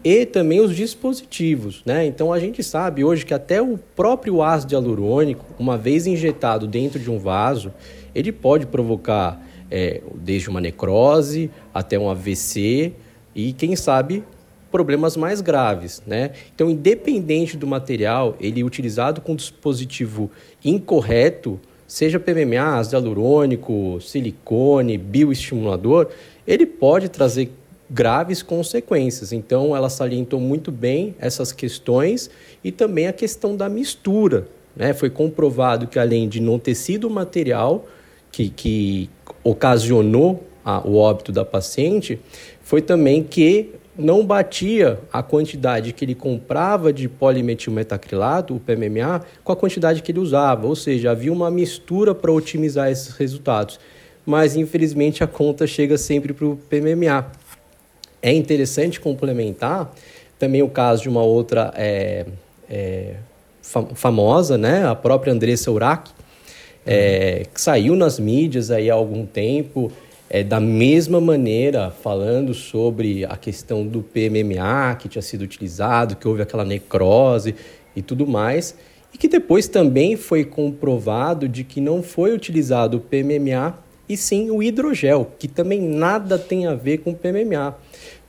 e 0.08 0.24
também 0.24 0.60
os 0.60 0.76
dispositivos, 0.76 1.82
né? 1.84 2.06
Então 2.06 2.32
a 2.32 2.38
gente 2.38 2.62
sabe 2.62 3.02
hoje 3.02 3.26
que 3.26 3.34
até 3.34 3.60
o 3.60 3.76
próprio 3.76 4.40
ácido 4.40 4.72
hialurônico, 4.72 5.44
uma 5.58 5.76
vez 5.76 6.06
injetado 6.06 6.68
dentro 6.68 7.00
de 7.00 7.10
um 7.10 7.18
vaso, 7.18 7.74
ele 8.14 8.30
pode 8.30 8.66
provocar 8.66 9.44
é, 9.68 10.00
desde 10.14 10.48
uma 10.48 10.60
necrose 10.60 11.50
até 11.74 11.98
um 11.98 12.08
AVC 12.08 12.92
e 13.34 13.52
quem 13.52 13.74
sabe 13.74 14.22
problemas 14.70 15.16
mais 15.16 15.40
graves, 15.40 16.00
né? 16.06 16.30
Então, 16.54 16.70
independente 16.70 17.56
do 17.56 17.66
material, 17.66 18.36
ele 18.38 18.62
utilizado 18.62 19.20
com 19.20 19.34
dispositivo 19.34 20.30
incorreto, 20.64 21.58
seja 21.84 22.20
PMMA, 22.20 22.78
ácido 22.78 22.94
hialurônico, 22.96 24.00
silicone, 24.00 24.96
bioestimulador, 24.96 26.10
ele 26.46 26.64
pode 26.64 27.08
trazer 27.08 27.50
graves 27.88 28.42
consequências. 28.42 29.32
Então, 29.32 29.76
ela 29.76 29.88
salientou 29.88 30.40
muito 30.40 30.72
bem 30.72 31.14
essas 31.18 31.52
questões 31.52 32.30
e 32.62 32.72
também 32.72 33.06
a 33.06 33.12
questão 33.12 33.56
da 33.56 33.68
mistura. 33.68 34.48
Né? 34.74 34.92
Foi 34.92 35.08
comprovado 35.08 35.86
que, 35.86 35.98
além 35.98 36.28
de 36.28 36.40
não 36.40 36.58
ter 36.58 36.74
sido 36.74 37.06
o 37.06 37.10
material 37.10 37.86
que, 38.30 38.48
que 38.50 39.10
ocasionou 39.42 40.44
a, 40.64 40.86
o 40.86 40.96
óbito 40.96 41.30
da 41.30 41.44
paciente, 41.44 42.18
foi 42.60 42.82
também 42.82 43.22
que 43.22 43.70
não 43.98 44.26
batia 44.26 44.98
a 45.10 45.22
quantidade 45.22 45.92
que 45.92 46.04
ele 46.04 46.14
comprava 46.14 46.92
de 46.92 47.08
polimetilmetacrilato, 47.08 48.54
o 48.54 48.60
PMMA, 48.60 49.22
com 49.42 49.52
a 49.52 49.56
quantidade 49.56 50.02
que 50.02 50.12
ele 50.12 50.18
usava. 50.18 50.66
Ou 50.66 50.76
seja, 50.76 51.12
havia 51.12 51.32
uma 51.32 51.50
mistura 51.50 52.14
para 52.14 52.30
otimizar 52.30 52.90
esses 52.90 53.16
resultados. 53.16 53.80
Mas, 54.26 54.56
infelizmente, 54.56 55.22
a 55.22 55.26
conta 55.26 55.66
chega 55.66 55.96
sempre 55.96 56.32
para 56.32 56.44
o 56.46 56.56
PMMA. 56.68 57.26
É 58.22 58.32
interessante 58.32 59.00
complementar 59.00 59.92
também 60.38 60.62
o 60.62 60.68
caso 60.68 61.02
de 61.02 61.08
uma 61.08 61.22
outra 61.22 61.72
é, 61.76 62.26
é, 62.68 63.14
famosa, 63.94 64.58
né? 64.58 64.86
a 64.86 64.94
própria 64.94 65.32
Andressa 65.32 65.70
Urach, 65.70 66.10
é, 66.84 67.46
que 67.52 67.60
saiu 67.60 67.96
nas 67.96 68.18
mídias 68.18 68.70
aí 68.70 68.90
há 68.90 68.94
algum 68.94 69.26
tempo, 69.26 69.90
é, 70.28 70.42
da 70.42 70.60
mesma 70.60 71.20
maneira, 71.20 71.90
falando 71.90 72.52
sobre 72.52 73.24
a 73.24 73.36
questão 73.36 73.86
do 73.86 74.02
PMMA 74.02 74.94
que 74.96 75.08
tinha 75.08 75.22
sido 75.22 75.42
utilizado, 75.42 76.16
que 76.16 76.26
houve 76.26 76.42
aquela 76.42 76.64
necrose 76.64 77.54
e 77.94 78.02
tudo 78.02 78.26
mais, 78.26 78.76
e 79.14 79.18
que 79.18 79.28
depois 79.28 79.66
também 79.68 80.16
foi 80.16 80.44
comprovado 80.44 81.48
de 81.48 81.64
que 81.64 81.80
não 81.80 82.02
foi 82.02 82.32
utilizado 82.32 82.98
o 82.98 83.00
PMMA 83.00 83.74
e 84.08 84.16
sim 84.16 84.50
o 84.50 84.62
hidrogel, 84.62 85.32
que 85.38 85.48
também 85.48 85.80
nada 85.80 86.38
tem 86.38 86.66
a 86.66 86.74
ver 86.74 86.98
com 86.98 87.10
o 87.10 87.14
PMMA. 87.14 87.76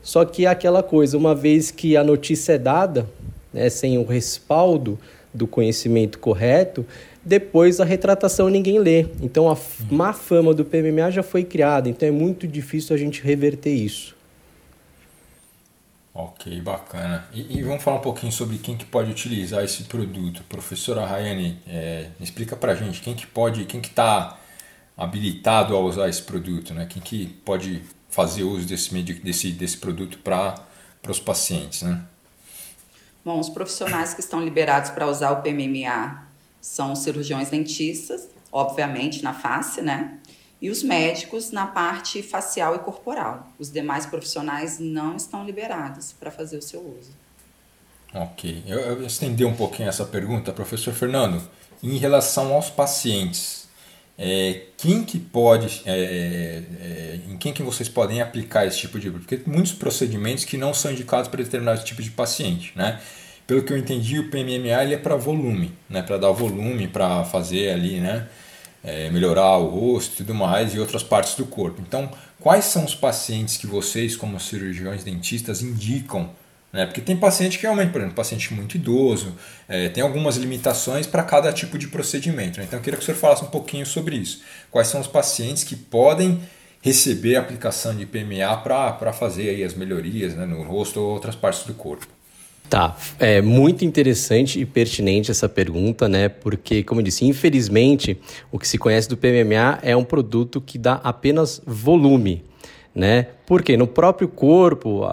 Só 0.01 0.24
que 0.24 0.46
é 0.46 0.50
aquela 0.50 0.81
coisa, 0.81 1.17
uma 1.17 1.36
vez 1.36 1.69
que 1.69 1.98
a 1.98 2.03
notícia 2.03 2.53
é 2.53 2.57
dada, 2.57 3.07
né, 3.53 3.69
sem 3.69 3.98
o 3.98 4.05
respaldo 4.05 4.98
do 5.34 5.46
conhecimento 5.46 6.17
correto, 6.17 6.86
depois 7.24 7.79
a 7.79 7.86
retratação 7.86 8.50
ninguém 8.50 8.79
lê. 8.79 9.05
Então 9.22 9.51
a 9.51 9.57
má 9.91 10.13
fama 10.13 10.53
do 10.53 10.63
PMMA 10.63 11.12
já 11.12 11.22
foi 11.22 11.43
criada, 11.43 11.89
então 11.89 12.07
é 12.07 12.12
muito 12.12 12.48
difícil 12.48 12.96
a 12.96 12.98
gente 12.98 13.22
reverter 13.22 13.72
isso. 13.72 14.15
Ok, 16.13 16.60
bacana. 16.62 17.27
E, 17.31 17.60
e, 17.60 17.62
vamos 17.62 17.84
falar 17.84 17.98
um 17.98 18.01
pouquinho 18.01 18.31
sobre 18.31 18.57
quem 18.57 18.75
que 18.75 18.86
pode 18.86 19.12
utilizar 19.12 19.63
esse 19.63 19.84
produto. 19.84 20.43
Professora 20.50 21.05
Rayane, 21.05 21.60
é, 21.67 22.07
explica 22.19 22.55
pra 22.55 22.74
gente 22.74 23.01
quem 23.01 23.13
que 23.13 23.27
pode, 23.27 23.65
quem 23.65 23.79
que 23.79 23.89
está 23.89 24.36
habilitado 24.98 25.75
a 25.75 25.80
usar 25.80 26.10
esse 26.10 26.24
produto, 26.24 26.74
né? 26.74 26.88
Quem 26.89 27.01
que 27.01 27.27
pode 27.46 27.84
fazer 28.10 28.44
uso 28.44 28.66
desse, 28.66 28.94
desse, 29.04 29.51
desse 29.51 29.77
produto 29.77 30.18
para 30.18 30.66
os 31.08 31.20
pacientes, 31.20 31.84
né? 31.84 32.04
Bom, 33.24 33.39
os 33.39 33.50
profissionais 33.50 34.13
que 34.13 34.22
estão 34.22 34.44
liberados 34.44 34.89
para 34.89 35.08
usar 35.08 35.32
o 35.32 35.42
PMMA 35.42 36.24
são 36.62 36.96
cirurgiões 36.96 37.50
dentistas, 37.50 38.27
obviamente 38.51 39.22
na 39.22 39.34
face, 39.34 39.82
né? 39.82 40.18
E 40.60 40.70
os 40.70 40.82
médicos 40.82 41.51
na 41.51 41.68
parte 41.68 42.24
facial 42.24 42.75
e 42.75 42.80
corporal. 42.80 43.48
Os 43.60 43.72
demais 43.72 44.06
profissionais 44.06 44.80
não 44.80 45.16
estão 45.16 45.46
liberados 45.46 46.13
para 46.13 46.32
fazer 46.32 46.58
o 46.58 46.62
seu 46.62 46.80
uso. 46.80 47.12
Ok. 48.13 48.63
Eu, 48.66 48.80
eu 48.80 49.06
estendi 49.06 49.46
um 49.46 49.56
pouquinho 49.56 49.89
essa 49.89 50.06
pergunta, 50.06 50.51
professor 50.51 50.94
Fernando. 50.94 51.42
Em 51.84 51.98
relação 51.98 52.54
aos 52.54 52.70
pacientes, 52.70 53.66
é, 54.17 54.62
quem 54.77 55.03
que 55.03 55.19
pode, 55.19 55.83
é, 55.86 55.91
é, 55.91 56.63
é, 56.81 57.19
em 57.29 57.38
quem 57.38 57.53
que 57.53 57.62
vocês 57.62 57.88
podem 57.88 58.19
aplicar 58.19 58.65
esse 58.65 58.79
tipo 58.79 59.00
de... 59.00 59.12
Porque 59.12 59.41
muitos 59.45 59.74
procedimentos 59.74 60.43
que 60.43 60.57
não 60.57 60.74
são 60.74 60.91
indicados 60.91 61.27
para 61.27 61.43
determinado 61.43 61.83
tipo 61.83 62.01
de 62.01 62.09
paciente, 62.09 62.74
né? 62.75 63.00
Pelo 63.45 63.63
que 63.63 63.71
eu 63.71 63.77
entendi, 63.77 64.19
o 64.19 64.29
PMMA 64.29 64.83
ele 64.83 64.95
é 64.95 64.97
para 64.97 65.15
volume, 65.15 65.71
né? 65.88 66.01
Para 66.01 66.17
dar 66.17 66.31
volume, 66.31 66.88
para 66.88 67.24
fazer 67.25 67.71
ali, 67.71 68.00
né? 68.00 68.27
É, 68.83 69.09
melhorar 69.12 69.57
o 69.57 69.67
rosto 69.67 70.17
tudo 70.17 70.33
mais 70.33 70.74
e 70.74 70.79
outras 70.79 71.03
partes 71.03 71.36
do 71.36 71.45
corpo. 71.45 71.81
Então, 71.86 72.12
quais 72.39 72.65
são 72.65 72.86
os 72.86 72.95
pacientes 72.95 73.57
que 73.57 73.67
vocês, 73.67 74.15
como 74.15 74.39
cirurgiões 74.39 75.03
dentistas, 75.03 75.62
indicam 75.62 76.31
né? 76.77 76.86
Porque 76.86 77.01
tem 77.01 77.17
paciente 77.17 77.57
que 77.57 77.63
realmente, 77.63 77.91
por 77.91 77.98
exemplo, 77.98 78.15
paciente 78.15 78.53
muito 78.53 78.75
idoso, 78.75 79.34
é, 79.67 79.89
tem 79.89 80.03
algumas 80.03 80.38
limitações 80.38 81.07
para 81.07 81.24
cada 81.24 81.51
tipo 81.51 81.75
de 81.75 81.88
procedimento. 81.88 82.60
Né? 82.60 82.65
Então 82.67 82.77
eu 82.77 82.84
queria 82.84 82.98
que 82.98 83.01
o 83.01 83.05
senhor 83.05 83.17
falasse 83.17 83.43
um 83.43 83.48
pouquinho 83.48 83.84
sobre 83.84 84.15
isso. 84.15 84.43
Quais 84.69 84.88
são 84.88 85.01
os 85.01 85.07
pacientes 85.07 85.63
que 85.63 85.75
podem 85.75 86.39
receber 86.79 87.36
a 87.36 87.39
aplicação 87.39 87.96
de 87.96 88.05
PMA 88.05 88.55
para 88.57 89.12
fazer 89.12 89.50
aí 89.50 89.63
as 89.63 89.74
melhorias 89.74 90.36
né, 90.36 90.46
no 90.46 90.62
rosto 90.62 91.01
ou 91.01 91.13
outras 91.13 91.36
partes 91.36 91.63
do 91.63 91.74
corpo? 91.74 92.05
Tá, 92.69 92.96
é 93.17 93.41
muito 93.41 93.84
interessante 93.84 94.60
e 94.60 94.65
pertinente 94.65 95.31
essa 95.31 95.50
pergunta, 95.50 96.07
né? 96.07 96.29
Porque, 96.29 96.84
como 96.84 97.00
eu 97.00 97.05
disse, 97.05 97.25
infelizmente, 97.25 98.19
o 98.51 98.60
que 98.60 98.67
se 98.67 98.77
conhece 98.77 99.10
do 99.10 99.17
PMMA 99.17 99.79
é 99.81 99.96
um 99.96 100.03
produto 100.03 100.62
que 100.62 100.77
dá 100.77 100.96
apenas 100.96 101.60
volume. 101.65 102.43
Né? 102.98 103.27
Porque 103.46 103.77
no 103.77 103.86
próprio 103.86 104.27
corpo, 104.27 105.04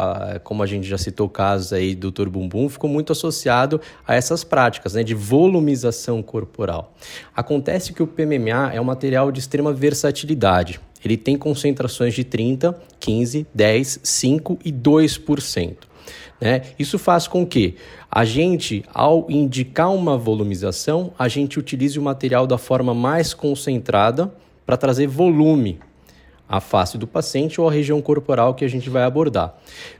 como 0.42 0.62
a 0.62 0.66
gente 0.66 0.88
já 0.88 0.96
citou 0.96 1.28
casos 1.28 1.70
aí 1.70 1.94
do 1.94 2.10
Dr. 2.10 2.30
Bumbum, 2.30 2.66
ficou 2.66 2.88
muito 2.88 3.12
associado 3.12 3.78
a 4.08 4.14
essas 4.14 4.42
práticas, 4.42 4.94
né, 4.94 5.04
de 5.04 5.12
volumização 5.12 6.22
corporal. 6.22 6.94
Acontece 7.36 7.92
que 7.92 8.02
o 8.02 8.06
PMMA 8.06 8.72
é 8.72 8.80
um 8.80 8.84
material 8.84 9.30
de 9.30 9.38
extrema 9.38 9.70
versatilidade. 9.70 10.80
Ele 11.04 11.18
tem 11.18 11.36
concentrações 11.36 12.14
de 12.14 12.24
30, 12.24 12.74
15, 12.98 13.46
10, 13.54 14.00
5 14.02 14.58
e 14.64 14.72
2%. 14.72 15.76
Né? 16.40 16.62
Isso 16.78 16.98
faz 16.98 17.28
com 17.28 17.44
que 17.46 17.74
a 18.10 18.24
gente, 18.24 18.82
ao 18.94 19.26
indicar 19.28 19.92
uma 19.92 20.16
volumização, 20.16 21.12
a 21.18 21.28
gente 21.28 21.58
utilize 21.58 21.98
o 21.98 22.02
material 22.02 22.46
da 22.46 22.56
forma 22.56 22.94
mais 22.94 23.34
concentrada 23.34 24.32
para 24.64 24.78
trazer 24.78 25.06
volume 25.06 25.78
a 26.48 26.60
face 26.60 26.98
do 26.98 27.06
paciente 27.06 27.60
ou 27.60 27.68
a 27.68 27.72
região 27.72 28.00
corporal 28.02 28.54
que 28.54 28.64
a 28.64 28.68
gente 28.68 28.90
vai 28.90 29.02
abordar. 29.02 29.54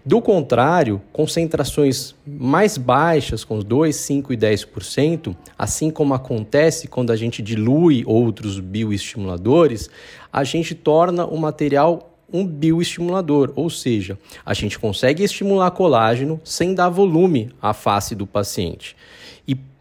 Do 0.05 0.21
contrário, 0.21 1.01
concentrações 1.13 2.15
mais 2.27 2.77
baixas, 2.77 3.45
com 3.45 3.59
2, 3.59 3.95
5 3.95 4.33
e 4.33 4.37
10%, 4.37 5.35
assim 5.59 5.91
como 5.91 6.15
acontece 6.15 6.87
quando 6.87 7.11
a 7.11 7.17
gente 7.17 7.43
dilui 7.43 8.05
outros 8.07 8.61
bioestimuladores, 8.61 9.89
a 10.33 10.45
gente 10.45 10.75
torna 10.75 11.25
o 11.25 11.39
material 11.39 12.11
um 12.33 12.45
bioestimulador, 12.45 13.53
ou 13.55 13.71
seja, 13.71 14.19
a 14.45 14.53
gente 14.55 14.77
consegue 14.77 15.23
estimular 15.23 15.71
colágeno 15.71 16.41
sem 16.43 16.75
dar 16.75 16.89
volume 16.89 17.51
à 17.63 17.73
face 17.73 18.15
do 18.15 18.27
paciente. 18.27 18.97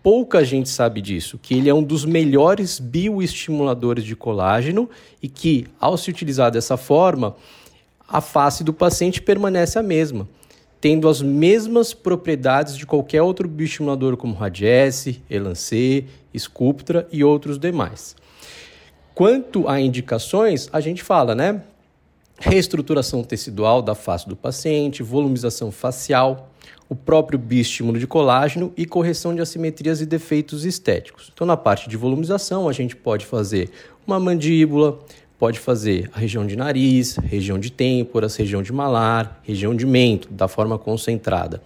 Pouca 0.03 0.43
gente 0.43 0.67
sabe 0.67 1.01
disso, 1.01 1.39
que 1.41 1.53
ele 1.53 1.69
é 1.69 1.74
um 1.74 1.81
dos 1.81 2.03
melhores 2.03 2.77
bioestimuladores 2.77 4.03
de 4.03 4.17
colágeno 4.17 4.89
e 5.22 5.29
que, 5.29 5.65
ao 5.79 5.98
se 5.98 6.10
utilizar 6.10 6.51
dessa 6.51 6.75
forma, 6.75 7.38
a 8.05 8.19
face 8.19 8.65
do 8.65 8.74
paciente 8.74 9.22
permanece 9.22 9.79
a 9.79 9.81
mesma, 9.81 10.27
tendo 10.81 11.07
as 11.07 11.22
mesmas 11.22 11.93
propriedades 11.93 12.75
de 12.75 12.86
qualquer 12.86 13.22
outro 13.22 13.48
bioestimulador 13.48 14.17
como 14.17 14.36
Radiesse, 14.36 15.24
Elancê, 15.29 16.03
Sculptra 16.38 17.07
e 17.10 17.24
outros 17.24 17.57
demais. 17.57 18.13
Quanto 19.15 19.69
a 19.69 19.79
indicações, 19.79 20.67
a 20.74 20.81
gente 20.81 21.01
fala, 21.01 21.33
né? 21.33 21.63
Reestruturação 22.38 23.24
tecidual 23.24 23.81
da 23.81 23.95
face 23.95 24.27
do 24.27 24.36
paciente, 24.36 25.01
volumização 25.01 25.72
facial, 25.72 26.52
o 26.87 26.95
próprio 26.95 27.39
bioestímulo 27.39 27.97
de 27.97 28.07
colágeno 28.07 28.71
e 28.77 28.85
correção 28.85 29.33
de 29.33 29.41
assimetrias 29.41 30.01
e 30.01 30.05
defeitos 30.05 30.65
estéticos. 30.65 31.31
Então, 31.33 31.47
na 31.47 31.57
parte 31.57 31.89
de 31.89 31.97
volumização, 31.97 32.67
a 32.69 32.73
gente 32.73 32.95
pode 32.95 33.25
fazer 33.25 33.69
uma 34.05 34.19
mandíbula, 34.19 34.99
pode 35.39 35.59
fazer 35.59 36.09
a 36.13 36.19
região 36.19 36.45
de 36.45 36.55
nariz, 36.55 37.17
região 37.17 37.59
de 37.59 37.71
têmporas, 37.71 38.35
região 38.35 38.61
de 38.61 38.71
malar, 38.71 39.41
região 39.43 39.75
de 39.75 39.85
mento, 39.85 40.27
da 40.31 40.47
forma 40.47 40.77
concentrada. 40.77 41.61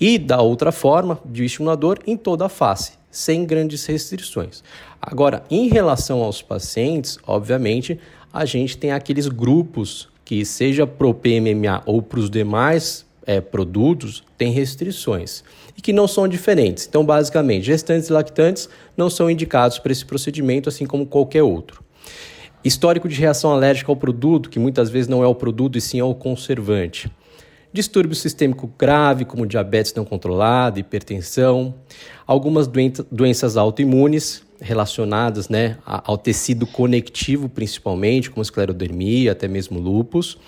E 0.00 0.18
da 0.18 0.40
outra 0.40 0.70
forma, 0.70 1.18
bioestimulador 1.24 1.98
em 2.06 2.16
toda 2.16 2.46
a 2.46 2.48
face, 2.48 2.92
sem 3.10 3.44
grandes 3.44 3.84
restrições. 3.86 4.62
Agora, 5.02 5.42
em 5.50 5.68
relação 5.68 6.22
aos 6.22 6.42
pacientes, 6.42 7.18
obviamente, 7.26 7.98
a 8.32 8.44
gente 8.44 8.76
tem 8.76 8.92
aqueles 8.92 9.26
grupos 9.26 10.08
que, 10.24 10.44
seja 10.44 10.86
pro 10.86 11.14
PMMA 11.14 11.82
ou 11.86 12.02
para 12.02 12.20
os 12.20 12.28
demais 12.28 13.07
é, 13.28 13.42
produtos 13.42 14.24
têm 14.38 14.50
restrições 14.50 15.44
e 15.76 15.82
que 15.82 15.92
não 15.92 16.08
são 16.08 16.26
diferentes. 16.26 16.86
Então, 16.88 17.04
basicamente, 17.04 17.66
gestantes 17.66 18.08
e 18.08 18.12
lactantes 18.12 18.70
não 18.96 19.10
são 19.10 19.30
indicados 19.30 19.78
para 19.78 19.92
esse 19.92 20.04
procedimento, 20.04 20.66
assim 20.66 20.86
como 20.86 21.04
qualquer 21.04 21.42
outro. 21.42 21.84
Histórico 22.64 23.06
de 23.06 23.14
reação 23.20 23.52
alérgica 23.52 23.92
ao 23.92 23.96
produto, 23.96 24.48
que 24.48 24.58
muitas 24.58 24.88
vezes 24.88 25.08
não 25.08 25.22
é 25.22 25.26
o 25.26 25.34
produto 25.34 25.76
e 25.76 25.80
sim 25.80 26.00
é 26.00 26.04
o 26.04 26.14
conservante. 26.14 27.10
Distúrbio 27.70 28.16
sistêmico 28.16 28.72
grave, 28.78 29.26
como 29.26 29.46
diabetes 29.46 29.92
não 29.92 30.06
controlada, 30.06 30.80
hipertensão, 30.80 31.74
algumas 32.26 32.66
doenças 32.66 33.58
autoimunes 33.58 34.42
relacionadas 34.58 35.50
né, 35.50 35.76
ao 35.84 36.16
tecido 36.16 36.66
conectivo, 36.66 37.46
principalmente, 37.46 38.30
como 38.30 38.42
esclerodermia, 38.42 39.32
até 39.32 39.46
mesmo 39.46 39.78
lúpus, 39.78 40.38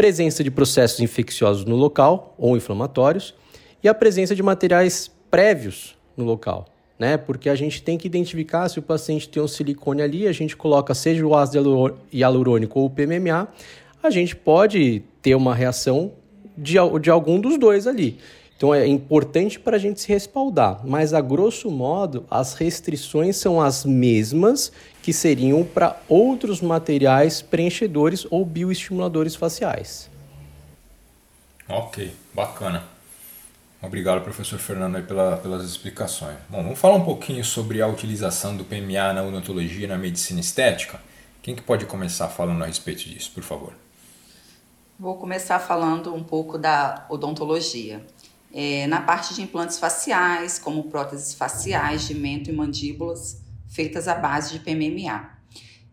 presença 0.00 0.42
de 0.42 0.50
processos 0.50 0.98
infecciosos 1.00 1.66
no 1.66 1.76
local 1.76 2.34
ou 2.38 2.56
inflamatórios 2.56 3.34
e 3.82 3.88
a 3.88 3.92
presença 3.92 4.34
de 4.34 4.42
materiais 4.42 5.10
prévios 5.30 5.94
no 6.16 6.24
local, 6.24 6.64
né? 6.98 7.18
Porque 7.18 7.50
a 7.50 7.54
gente 7.54 7.82
tem 7.82 7.98
que 7.98 8.06
identificar 8.06 8.66
se 8.70 8.78
o 8.78 8.82
paciente 8.82 9.28
tem 9.28 9.42
um 9.42 9.46
silicone 9.46 10.00
ali, 10.00 10.26
a 10.26 10.32
gente 10.32 10.56
coloca 10.56 10.94
seja 10.94 11.26
o 11.26 11.36
ácido 11.36 11.98
hialurônico 12.10 12.80
ou 12.80 12.86
o 12.86 12.90
PMMA, 12.90 13.46
a 14.02 14.08
gente 14.08 14.34
pode 14.34 15.02
ter 15.20 15.34
uma 15.34 15.54
reação 15.54 16.12
de, 16.56 16.76
de 16.98 17.10
algum 17.10 17.38
dos 17.38 17.58
dois 17.58 17.86
ali. 17.86 18.16
Então 18.56 18.74
é 18.74 18.86
importante 18.86 19.60
para 19.60 19.76
a 19.76 19.78
gente 19.78 20.00
se 20.00 20.08
respaldar, 20.08 20.80
mas 20.82 21.12
a 21.12 21.20
grosso 21.20 21.70
modo 21.70 22.24
as 22.30 22.54
restrições 22.54 23.36
são 23.36 23.60
as 23.60 23.84
mesmas 23.84 24.72
que 25.10 25.14
seriam 25.14 25.64
para 25.64 26.00
outros 26.08 26.60
materiais 26.60 27.42
preenchedores 27.42 28.24
ou 28.30 28.46
bioestimuladores 28.46 29.34
faciais. 29.34 30.08
Ok, 31.68 32.14
bacana. 32.32 32.84
Obrigado, 33.82 34.22
professor 34.22 34.60
Fernando, 34.60 34.94
aí 34.94 35.02
pela, 35.02 35.36
pelas 35.38 35.64
explicações. 35.64 36.36
Bom, 36.48 36.62
vamos 36.62 36.78
falar 36.78 36.94
um 36.94 37.04
pouquinho 37.04 37.44
sobre 37.44 37.82
a 37.82 37.88
utilização 37.88 38.56
do 38.56 38.64
PMA 38.64 39.12
na 39.12 39.24
odontologia 39.24 39.86
e 39.86 39.88
na 39.88 39.98
medicina 39.98 40.38
estética. 40.38 41.00
Quem 41.42 41.56
que 41.56 41.62
pode 41.62 41.86
começar 41.86 42.28
falando 42.28 42.62
a 42.62 42.66
respeito 42.66 43.08
disso, 43.08 43.32
por 43.34 43.42
favor? 43.42 43.72
Vou 44.96 45.16
começar 45.16 45.58
falando 45.58 46.14
um 46.14 46.22
pouco 46.22 46.56
da 46.56 47.04
odontologia 47.10 48.00
é, 48.54 48.86
na 48.86 49.00
parte 49.00 49.34
de 49.34 49.42
implantes 49.42 49.76
faciais, 49.76 50.56
como 50.56 50.84
próteses 50.84 51.34
faciais 51.34 52.06
de 52.06 52.14
mento 52.14 52.48
e 52.48 52.52
mandíbulas, 52.52 53.49
feitas 53.70 54.08
à 54.08 54.14
base 54.14 54.52
de 54.52 54.58
PMMA. 54.58 55.38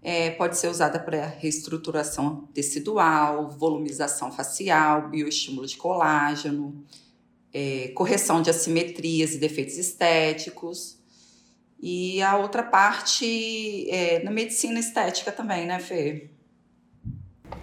É, 0.02 0.32
pode 0.32 0.58
ser 0.58 0.68
usada 0.68 1.00
para 1.00 1.26
reestruturação 1.26 2.48
tecidual, 2.54 3.50
volumização 3.50 4.32
facial, 4.32 5.10
bioestímulo 5.10 5.68
de 5.68 5.78
colágeno, 5.78 6.84
é, 7.54 7.90
correção 7.90 8.42
de 8.42 8.50
assimetrias 8.50 9.34
e 9.34 9.38
defeitos 9.38 9.78
estéticos. 9.78 10.98
E 11.80 12.22
a 12.22 12.38
outra 12.38 12.64
parte 12.64 13.90
é, 13.90 14.24
na 14.24 14.32
medicina 14.32 14.80
estética 14.80 15.32
também, 15.32 15.66
né, 15.66 15.80
Fê? 15.80 16.30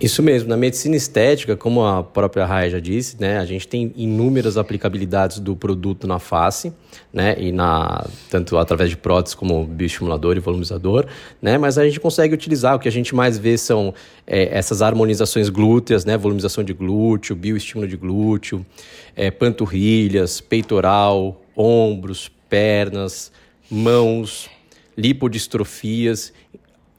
Isso 0.00 0.22
mesmo, 0.22 0.48
na 0.48 0.56
medicina 0.56 0.96
estética, 0.96 1.56
como 1.56 1.84
a 1.84 2.02
própria 2.02 2.44
Raia 2.44 2.68
já 2.68 2.80
disse, 2.80 3.16
né, 3.20 3.38
a 3.38 3.44
gente 3.44 3.66
tem 3.68 3.92
inúmeras 3.96 4.58
aplicabilidades 4.58 5.38
do 5.38 5.54
produto 5.54 6.06
na 6.06 6.18
face, 6.18 6.72
né, 7.12 7.36
e 7.38 7.52
na 7.52 8.04
tanto 8.28 8.58
através 8.58 8.90
de 8.90 8.96
próteses 8.96 9.34
como 9.36 9.64
bioestimulador 9.64 10.36
e 10.36 10.40
volumizador, 10.40 11.06
né, 11.40 11.56
mas 11.58 11.78
a 11.78 11.84
gente 11.84 12.00
consegue 12.00 12.34
utilizar 12.34 12.74
o 12.74 12.78
que 12.80 12.88
a 12.88 12.92
gente 12.92 13.14
mais 13.14 13.38
vê 13.38 13.56
são 13.56 13.94
é, 14.26 14.58
essas 14.58 14.82
harmonizações 14.82 15.48
glúteas, 15.48 16.04
né, 16.04 16.16
volumização 16.16 16.64
de 16.64 16.72
glúteo, 16.72 17.36
bioestímulo 17.36 17.88
de 17.88 17.96
glúteo, 17.96 18.66
é, 19.14 19.30
panturrilhas, 19.30 20.40
peitoral, 20.40 21.40
ombros, 21.56 22.30
pernas, 22.48 23.30
mãos, 23.70 24.50
lipodistrofias 24.96 26.32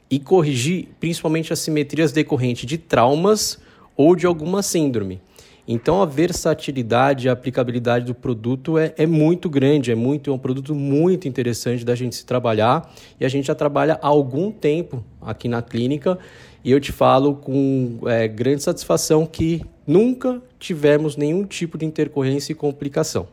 e 0.10 0.20
corrigir 0.20 0.90
principalmente 1.00 1.52
as 1.52 1.60
simetrias 1.60 2.12
decorrentes 2.12 2.66
de 2.66 2.78
traumas 2.78 3.60
ou 3.96 4.16
de 4.16 4.26
alguma 4.26 4.62
síndrome. 4.62 5.22
Então 5.68 6.02
a 6.02 6.06
versatilidade 6.06 7.26
e 7.26 7.30
a 7.30 7.34
aplicabilidade 7.34 8.06
do 8.06 8.14
produto 8.14 8.78
é, 8.78 8.94
é 8.98 9.08
muito 9.08 9.50
grande, 9.50 9.92
é 9.92 9.96
muito 9.96 10.30
é 10.30 10.34
um 10.34 10.38
produto 10.38 10.76
muito 10.76 11.28
interessante 11.28 11.84
da 11.84 11.96
gente 11.96 12.16
se 12.16 12.26
trabalhar 12.26 12.94
e 13.20 13.26
a 13.26 13.30
gente 13.30 13.48
já 13.48 13.56
trabalha 13.56 13.98
há 14.02 14.08
algum 14.08 14.52
tempo 14.52 15.04
aqui 15.20 15.48
na 15.48 15.64
clínica 15.64 16.20
e 16.64 16.72
eu 16.72 16.80
te 16.80 16.92
falo 16.92 17.36
com 17.36 18.00
é, 18.06 18.28
grande 18.28 18.62
satisfação 18.62 19.26
que 19.26 19.66
nunca 19.88 20.42
tivemos 20.60 21.16
nenhum 21.16 21.44
tipo 21.46 21.78
de 21.78 21.86
intercorrência 21.86 22.52
e 22.52 22.56
complicação. 22.56 23.28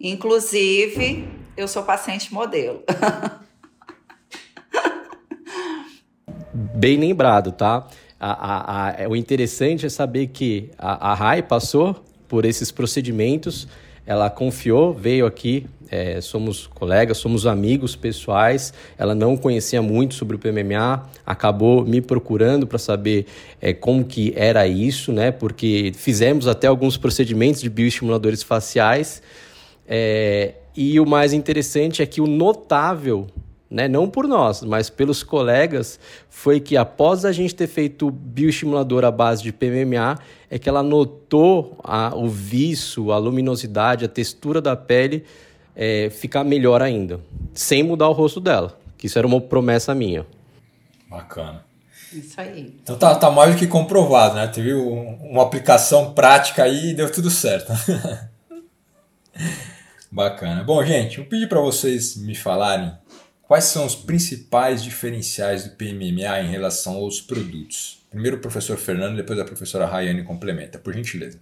Inclusive, 0.00 1.26
eu 1.56 1.66
sou 1.66 1.82
paciente 1.82 2.32
modelo. 2.32 2.82
bem 6.54 6.96
lembrado, 6.98 7.52
tá? 7.52 7.86
A, 8.18 8.30
a, 8.30 8.86
a, 8.86 9.02
é, 9.02 9.08
o 9.08 9.16
interessante 9.16 9.84
é 9.84 9.88
saber 9.88 10.28
que 10.28 10.70
a, 10.78 11.10
a 11.10 11.14
RAI 11.14 11.42
passou 11.42 11.96
por 12.28 12.44
esses 12.44 12.70
procedimentos, 12.70 13.66
ela 14.06 14.30
confiou, 14.30 14.94
veio 14.94 15.26
aqui, 15.26 15.66
é, 15.90 16.20
somos 16.20 16.66
colegas, 16.66 17.18
somos 17.18 17.46
amigos 17.46 17.94
pessoais, 17.96 18.72
ela 18.96 19.14
não 19.14 19.36
conhecia 19.36 19.82
muito 19.82 20.14
sobre 20.14 20.36
o 20.36 20.38
PMMA, 20.38 21.02
acabou 21.26 21.84
me 21.84 22.00
procurando 22.00 22.66
para 22.66 22.78
saber 22.78 23.26
é, 23.60 23.72
como 23.72 24.04
que 24.04 24.32
era 24.36 24.66
isso, 24.66 25.12
né? 25.12 25.30
Porque 25.30 25.92
fizemos 25.94 26.46
até 26.46 26.66
alguns 26.66 26.96
procedimentos 26.96 27.60
de 27.60 27.70
bioestimuladores 27.70 28.42
faciais, 28.42 29.22
é, 29.86 30.54
e 30.76 30.98
o 30.98 31.06
mais 31.06 31.32
interessante 31.32 32.02
é 32.02 32.06
que 32.06 32.20
o 32.20 32.26
notável 32.26 33.26
né, 33.74 33.88
não 33.88 34.08
por 34.08 34.28
nós, 34.28 34.62
mas 34.62 34.88
pelos 34.88 35.24
colegas, 35.24 35.98
foi 36.30 36.60
que 36.60 36.76
após 36.76 37.24
a 37.24 37.32
gente 37.32 37.52
ter 37.52 37.66
feito 37.66 38.06
o 38.06 38.10
bioestimulador 38.10 39.04
à 39.04 39.10
base 39.10 39.42
de 39.42 39.52
PMMA, 39.52 40.16
é 40.48 40.60
que 40.60 40.68
ela 40.68 40.80
notou 40.80 41.76
a, 41.82 42.14
o 42.14 42.28
viço, 42.28 43.10
a 43.10 43.18
luminosidade, 43.18 44.04
a 44.04 44.08
textura 44.08 44.60
da 44.60 44.76
pele 44.76 45.24
é, 45.74 46.08
ficar 46.08 46.44
melhor 46.44 46.80
ainda, 46.82 47.18
sem 47.52 47.82
mudar 47.82 48.08
o 48.08 48.12
rosto 48.12 48.38
dela, 48.38 48.78
que 48.96 49.08
isso 49.08 49.18
era 49.18 49.26
uma 49.26 49.40
promessa 49.40 49.92
minha. 49.92 50.24
Bacana. 51.10 51.64
Isso 52.12 52.40
aí. 52.40 52.76
Então 52.80 52.96
tá, 52.96 53.12
tá 53.16 53.28
mais 53.28 53.54
do 53.54 53.58
que 53.58 53.66
comprovado, 53.66 54.36
né? 54.36 54.46
Teve 54.46 54.72
um, 54.72 55.16
uma 55.20 55.42
aplicação 55.42 56.14
prática 56.14 56.62
aí 56.62 56.90
e 56.90 56.94
deu 56.94 57.10
tudo 57.10 57.28
certo. 57.28 57.72
Bacana. 60.12 60.62
Bom, 60.62 60.84
gente, 60.84 61.18
eu 61.18 61.24
pedi 61.24 61.48
para 61.48 61.58
vocês 61.58 62.16
me 62.16 62.36
falarem 62.36 62.92
quais 63.46 63.64
são 63.64 63.84
os 63.86 63.94
principais 63.94 64.82
diferenciais 64.82 65.64
do 65.64 65.70
PMMA 65.76 66.40
em 66.40 66.50
relação 66.50 66.94
aos 66.96 67.20
produtos. 67.20 68.04
Primeiro 68.10 68.36
o 68.36 68.40
professor 68.40 68.76
Fernando, 68.76 69.16
depois 69.16 69.38
a 69.38 69.44
professora 69.44 69.86
Rayane 69.86 70.22
complementa, 70.22 70.78
por 70.78 70.94
gentileza. 70.94 71.38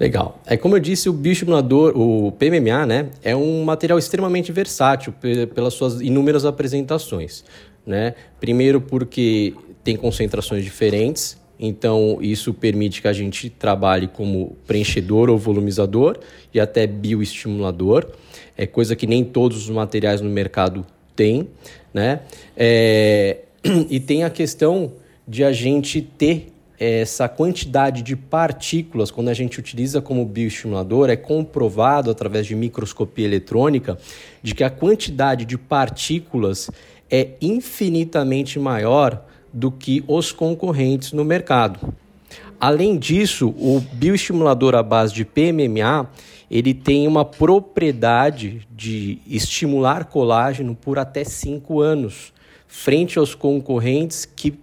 Legal. 0.00 0.40
É 0.46 0.56
como 0.56 0.76
eu 0.76 0.80
disse, 0.80 1.08
o 1.08 1.12
bioestimulador, 1.12 1.96
o 1.96 2.32
PMMA, 2.32 2.86
né, 2.86 3.10
é 3.22 3.36
um 3.36 3.62
material 3.62 3.98
extremamente 3.98 4.50
versátil 4.50 5.14
pelas 5.54 5.74
suas 5.74 6.00
inúmeras 6.00 6.44
apresentações, 6.44 7.44
né? 7.86 8.14
Primeiro 8.40 8.80
porque 8.80 9.54
tem 9.84 9.96
concentrações 9.96 10.64
diferentes, 10.64 11.36
então, 11.64 12.18
isso 12.20 12.52
permite 12.52 13.00
que 13.00 13.06
a 13.06 13.12
gente 13.12 13.48
trabalhe 13.48 14.08
como 14.08 14.56
preenchedor 14.66 15.30
ou 15.30 15.38
volumizador 15.38 16.18
e 16.52 16.58
até 16.58 16.88
bioestimulador. 16.88 18.08
É 18.56 18.66
coisa 18.66 18.94
que 18.94 19.06
nem 19.06 19.24
todos 19.24 19.64
os 19.64 19.70
materiais 19.70 20.20
no 20.20 20.30
mercado 20.30 20.86
têm, 21.14 21.48
né? 21.92 22.20
É... 22.56 23.38
E 23.88 24.00
tem 24.00 24.24
a 24.24 24.30
questão 24.30 24.92
de 25.26 25.44
a 25.44 25.52
gente 25.52 26.02
ter 26.02 26.52
essa 26.78 27.28
quantidade 27.28 28.02
de 28.02 28.16
partículas, 28.16 29.08
quando 29.08 29.28
a 29.28 29.34
gente 29.34 29.60
utiliza 29.60 30.02
como 30.02 30.24
bioestimulador, 30.24 31.10
é 31.10 31.16
comprovado 31.16 32.10
através 32.10 32.44
de 32.44 32.56
microscopia 32.56 33.24
eletrônica 33.24 33.96
de 34.42 34.52
que 34.52 34.64
a 34.64 34.70
quantidade 34.70 35.44
de 35.44 35.56
partículas 35.56 36.68
é 37.08 37.28
infinitamente 37.40 38.58
maior 38.58 39.24
do 39.52 39.70
que 39.70 40.02
os 40.08 40.32
concorrentes 40.32 41.12
no 41.12 41.24
mercado. 41.24 41.94
Além 42.58 42.98
disso, 42.98 43.50
o 43.50 43.80
bioestimulador 43.92 44.74
à 44.74 44.82
base 44.82 45.14
de 45.14 45.24
PMMA 45.24 46.08
ele 46.52 46.74
tem 46.74 47.08
uma 47.08 47.24
propriedade 47.24 48.68
de 48.70 49.18
estimular 49.26 50.04
colágeno 50.04 50.76
por 50.76 50.98
até 50.98 51.24
5 51.24 51.80
anos, 51.80 52.30
frente 52.68 53.18
aos 53.18 53.34
concorrentes 53.34 54.26
que 54.26 54.60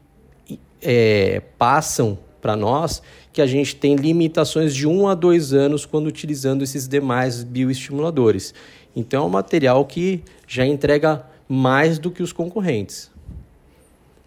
é, 0.84 1.42
passam 1.58 2.16
para 2.40 2.56
nós 2.56 3.02
que 3.34 3.42
a 3.42 3.48
gente 3.48 3.76
tem 3.76 3.96
limitações 3.96 4.76
de 4.76 4.88
1 4.88 5.02
um 5.02 5.08
a 5.08 5.16
2 5.16 5.52
anos 5.52 5.84
quando 5.84 6.06
utilizando 6.06 6.64
esses 6.64 6.88
demais 6.88 7.44
bioestimuladores. 7.44 8.54
Então 8.96 9.24
é 9.24 9.26
um 9.26 9.30
material 9.30 9.84
que 9.84 10.24
já 10.48 10.66
entrega 10.66 11.26
mais 11.48 11.98
do 11.98 12.12
que 12.12 12.22
os 12.22 12.32
concorrentes. 12.32 13.10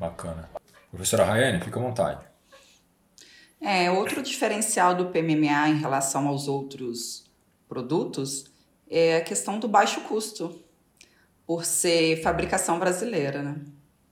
Bacana. 0.00 0.50
Professora 0.90 1.24
Rayane, 1.24 1.60
fica 1.60 1.78
à 1.78 1.82
vontade. 1.82 2.24
É, 3.60 3.88
outro 3.88 4.20
diferencial 4.20 4.96
do 4.96 5.06
PMMA 5.06 5.68
em 5.68 5.76
relação 5.76 6.26
aos 6.26 6.48
outros 6.48 7.30
produtos 7.72 8.44
é 8.90 9.16
a 9.16 9.20
questão 9.22 9.58
do 9.58 9.66
baixo 9.66 10.02
custo, 10.02 10.60
por 11.46 11.64
ser 11.64 12.22
fabricação 12.22 12.78
brasileira, 12.78 13.42
né? 13.42 13.56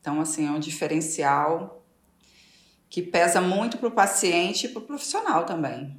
Então, 0.00 0.18
assim, 0.18 0.46
é 0.46 0.50
um 0.50 0.58
diferencial 0.58 1.84
que 2.88 3.02
pesa 3.02 3.38
muito 3.42 3.76
para 3.76 3.88
o 3.88 3.90
paciente 3.90 4.64
e 4.64 4.68
para 4.70 4.80
o 4.80 4.82
profissional 4.82 5.44
também. 5.44 5.94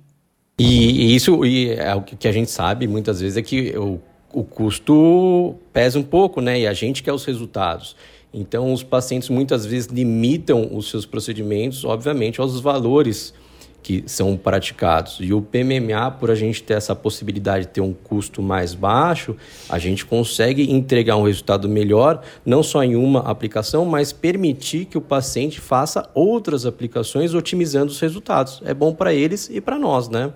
E, 0.58 1.14
e 1.14 1.16
isso 1.16 1.46
e 1.46 1.70
é 1.70 1.94
o 1.94 2.02
que 2.02 2.28
a 2.28 2.32
gente 2.32 2.50
sabe 2.50 2.88
muitas 2.88 3.22
vezes 3.22 3.38
é 3.38 3.44
que 3.44 3.78
o, 3.78 4.02
o 4.34 4.44
custo 4.44 5.56
pesa 5.72 6.00
um 6.00 6.04
pouco, 6.04 6.42
né? 6.42 6.62
E 6.62 6.68
a 6.68 6.74
gente 6.74 7.04
quer 7.04 7.14
os 7.14 7.24
resultados. 7.24 7.96
Então, 8.34 8.74
os 8.74 8.82
pacientes 8.82 9.30
muitas 9.30 9.68
vezes 9.68 9.88
limitam 9.88 10.76
os 10.76 10.90
seus 10.90 11.06
procedimentos, 11.06 11.86
obviamente, 11.86 12.42
aos 12.42 12.60
valores 12.60 13.36
que 13.82 14.04
são 14.08 14.38
praticados. 14.38 15.18
E 15.20 15.34
o 15.34 15.42
PMMA, 15.42 16.12
por 16.12 16.30
a 16.32 16.36
gente 16.36 16.62
ter 16.64 16.74
essa 16.74 16.96
possibilidade 16.96 17.66
de 17.66 17.72
ter 17.72 17.82
um 17.82 17.94
custo 17.94 18.42
mais 18.42 18.74
baixo, 18.74 19.36
a 19.70 19.80
gente 19.80 20.06
consegue 20.06 20.72
entregar 20.72 21.18
um 21.18 21.24
resultado 21.24 21.68
melhor, 21.68 22.24
não 22.46 22.62
só 22.62 22.84
em 22.84 22.96
uma 22.96 23.22
aplicação, 23.22 23.86
mas 23.86 24.12
permitir 24.12 24.86
que 24.86 24.98
o 24.98 25.02
paciente 25.02 25.60
faça 25.60 26.10
outras 26.14 26.66
aplicações 26.66 27.34
otimizando 27.34 27.92
os 27.92 28.00
resultados. 28.00 28.62
É 28.66 28.74
bom 28.74 28.94
para 28.94 29.14
eles 29.14 29.50
e 29.50 29.60
para 29.60 29.78
nós, 29.78 30.10
né? 30.10 30.34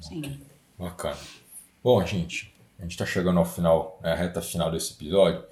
Sim. 0.00 0.38
Bacana. 0.78 1.16
Bom, 1.82 2.04
gente, 2.06 2.54
a 2.78 2.82
gente 2.82 2.92
está 2.92 3.04
chegando 3.04 3.38
ao 3.38 3.44
final, 3.44 3.98
é 4.02 4.12
a 4.12 4.14
reta 4.14 4.40
final 4.40 4.70
desse 4.70 4.92
episódio 4.92 5.42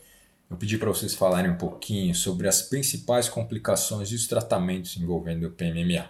eu 0.49 0.57
pedi 0.57 0.79
para 0.79 0.89
vocês 0.89 1.13
falarem 1.13 1.51
um 1.51 1.57
pouquinho 1.57 2.15
sobre 2.15 2.47
as 2.47 2.63
principais 2.63 3.29
complicações 3.29 4.13
e 4.13 4.15
os 4.15 4.29
tratamentos 4.29 4.97
envolvendo 4.97 5.49
o 5.49 5.51
PMMA. 5.51 6.09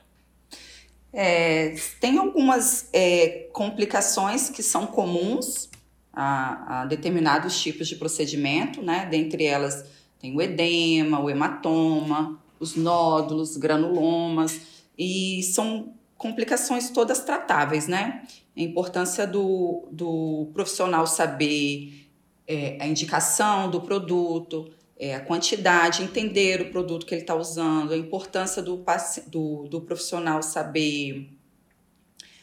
É, 1.19 1.75
tem 1.99 2.19
algumas 2.19 2.91
é, 2.93 3.49
complicações 3.51 4.51
que 4.51 4.63
são 4.63 4.87
comuns 4.87 5.71
a, 6.13 6.83
a, 6.83 6.85
determinados 6.85 7.59
tipos 7.59 7.89
de 7.89 7.97
procedimento, 7.97 8.83
né? 8.83 9.07
Dentre 9.07 9.47
elas 9.47 9.87
tem 10.19 10.37
o 10.37 10.43
edema, 10.43 11.19
o 11.19 11.31
hematoma, 11.31 12.39
os 12.61 12.77
nódulos, 12.77 13.57
granulomas, 13.57 14.61
e 14.99 15.43
são 15.43 15.95
complicações 16.19 16.91
todas 16.91 17.21
tratáveis, 17.21 17.89
né? 17.89 18.23
A 18.55 18.61
importância 18.61 19.27
do, 19.27 19.89
do 19.91 20.51
profissional 20.53 21.07
saber 21.07 22.11
é, 22.47 22.77
a 22.79 22.87
indicação 22.87 23.71
do 23.71 23.81
produto, 23.81 24.71
é, 24.99 25.15
a 25.15 25.21
quantidade, 25.21 26.03
entender 26.03 26.61
o 26.63 26.71
produto 26.71 27.05
que 27.05 27.15
ele 27.15 27.23
está 27.23 27.35
usando, 27.35 27.93
a 27.93 27.97
importância 27.97 28.63
do, 28.63 28.83
do, 29.27 29.69
do 29.69 29.81
profissional 29.83 30.43
saber 30.43 31.33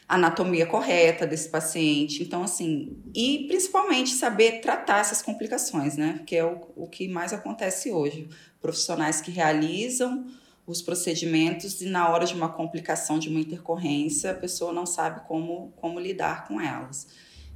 a 0.08 0.14
anatomia 0.16 0.66
correta 0.66 1.26
desse 1.26 1.48
paciente. 1.48 2.22
Então, 2.22 2.42
assim, 2.42 2.96
e 3.14 3.46
principalmente 3.48 4.10
saber 4.10 4.60
tratar 4.60 5.00
essas 5.00 5.22
complicações, 5.22 5.96
né? 5.96 6.22
Que 6.26 6.36
é 6.36 6.44
o, 6.44 6.60
o 6.76 6.86
que 6.86 7.08
mais 7.08 7.32
acontece 7.32 7.90
hoje. 7.90 8.28
Profissionais 8.60 9.20
que 9.20 9.30
realizam 9.30 10.26
os 10.66 10.80
procedimentos 10.80 11.80
e 11.80 11.86
na 11.86 12.08
hora 12.08 12.24
de 12.24 12.34
uma 12.34 12.48
complicação, 12.48 13.18
de 13.18 13.28
uma 13.28 13.40
intercorrência, 13.40 14.30
a 14.30 14.34
pessoa 14.34 14.72
não 14.72 14.86
sabe 14.86 15.26
como, 15.26 15.72
como 15.76 16.00
lidar 16.00 16.46
com 16.46 16.60
elas. 16.60 17.08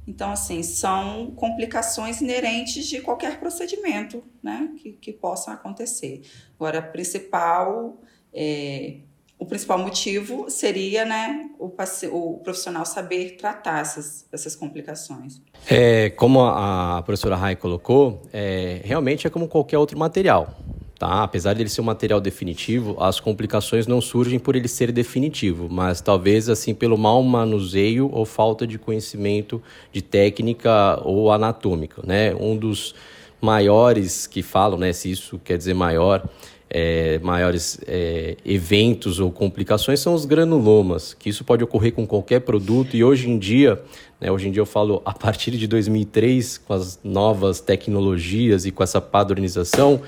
Então, 0.09 0.31
assim, 0.31 0.63
são 0.63 1.31
complicações 1.35 2.19
inerentes 2.19 2.87
de 2.87 2.99
qualquer 2.99 3.39
procedimento 3.39 4.23
né, 4.41 4.71
que, 4.77 4.93
que 4.93 5.13
possa 5.13 5.51
acontecer. 5.53 6.23
Agora, 6.55 6.81
principal, 6.81 8.01
é, 8.33 9.01
o 9.37 9.45
principal 9.45 9.77
motivo 9.77 10.49
seria 10.49 11.05
né, 11.05 11.51
o, 11.59 11.71
o 12.11 12.39
profissional 12.39 12.87
saber 12.87 13.37
tratar 13.37 13.81
essas, 13.81 14.25
essas 14.31 14.55
complicações. 14.55 15.39
É, 15.69 16.09
como 16.09 16.41
a 16.41 17.03
professora 17.05 17.35
Rai 17.35 17.55
colocou, 17.55 18.23
é, 18.33 18.81
realmente 18.83 19.27
é 19.27 19.29
como 19.29 19.47
qualquer 19.47 19.77
outro 19.77 19.95
material. 19.95 20.57
Tá? 20.99 21.23
Apesar 21.23 21.55
dele 21.55 21.69
ser 21.69 21.79
um 21.79 21.85
material 21.85 22.19
definitivo, 22.19 23.01
as 23.01 23.21
complicações 23.21 23.87
não 23.87 24.01
surgem 24.01 24.37
por 24.37 24.53
ele 24.53 24.67
ser 24.67 24.91
definitivo, 24.91 25.69
mas 25.71 26.01
talvez 26.01 26.49
assim 26.49 26.75
pelo 26.75 26.97
mau 26.97 27.23
manuseio 27.23 28.09
ou 28.11 28.25
falta 28.25 28.67
de 28.67 28.77
conhecimento 28.77 29.63
de 29.93 30.01
técnica 30.01 30.99
ou 31.05 31.31
anatômica, 31.31 32.01
né? 32.05 32.35
Um 32.35 32.57
dos 32.57 32.93
maiores 33.41 34.27
que 34.27 34.43
falam, 34.43 34.77
né, 34.77 34.91
se 34.91 35.09
isso 35.09 35.39
quer 35.41 35.57
dizer 35.57 35.73
maior, 35.73 36.27
é, 36.69 37.17
maiores 37.19 37.79
é, 37.87 38.35
eventos 38.45 39.19
ou 39.19 39.31
complicações 39.31 39.99
são 39.99 40.13
os 40.13 40.25
granulomas, 40.25 41.13
que 41.13 41.29
isso 41.29 41.43
pode 41.43 41.63
ocorrer 41.63 41.93
com 41.93 42.05
qualquer 42.05 42.41
produto 42.41 42.95
e 42.95 43.03
hoje 43.03 43.27
em 43.27 43.39
dia, 43.39 43.81
né, 44.21 44.31
hoje 44.31 44.49
em 44.49 44.51
dia 44.51 44.61
eu 44.61 44.67
falo 44.67 45.01
a 45.03 45.13
partir 45.13 45.51
de 45.51 45.65
2003, 45.65 46.59
com 46.59 46.73
as 46.73 46.99
novas 47.03 47.59
tecnologias 47.59 48.65
e 48.65 48.71
com 48.71 48.83
essa 48.83 49.01
padronização, 49.01 50.01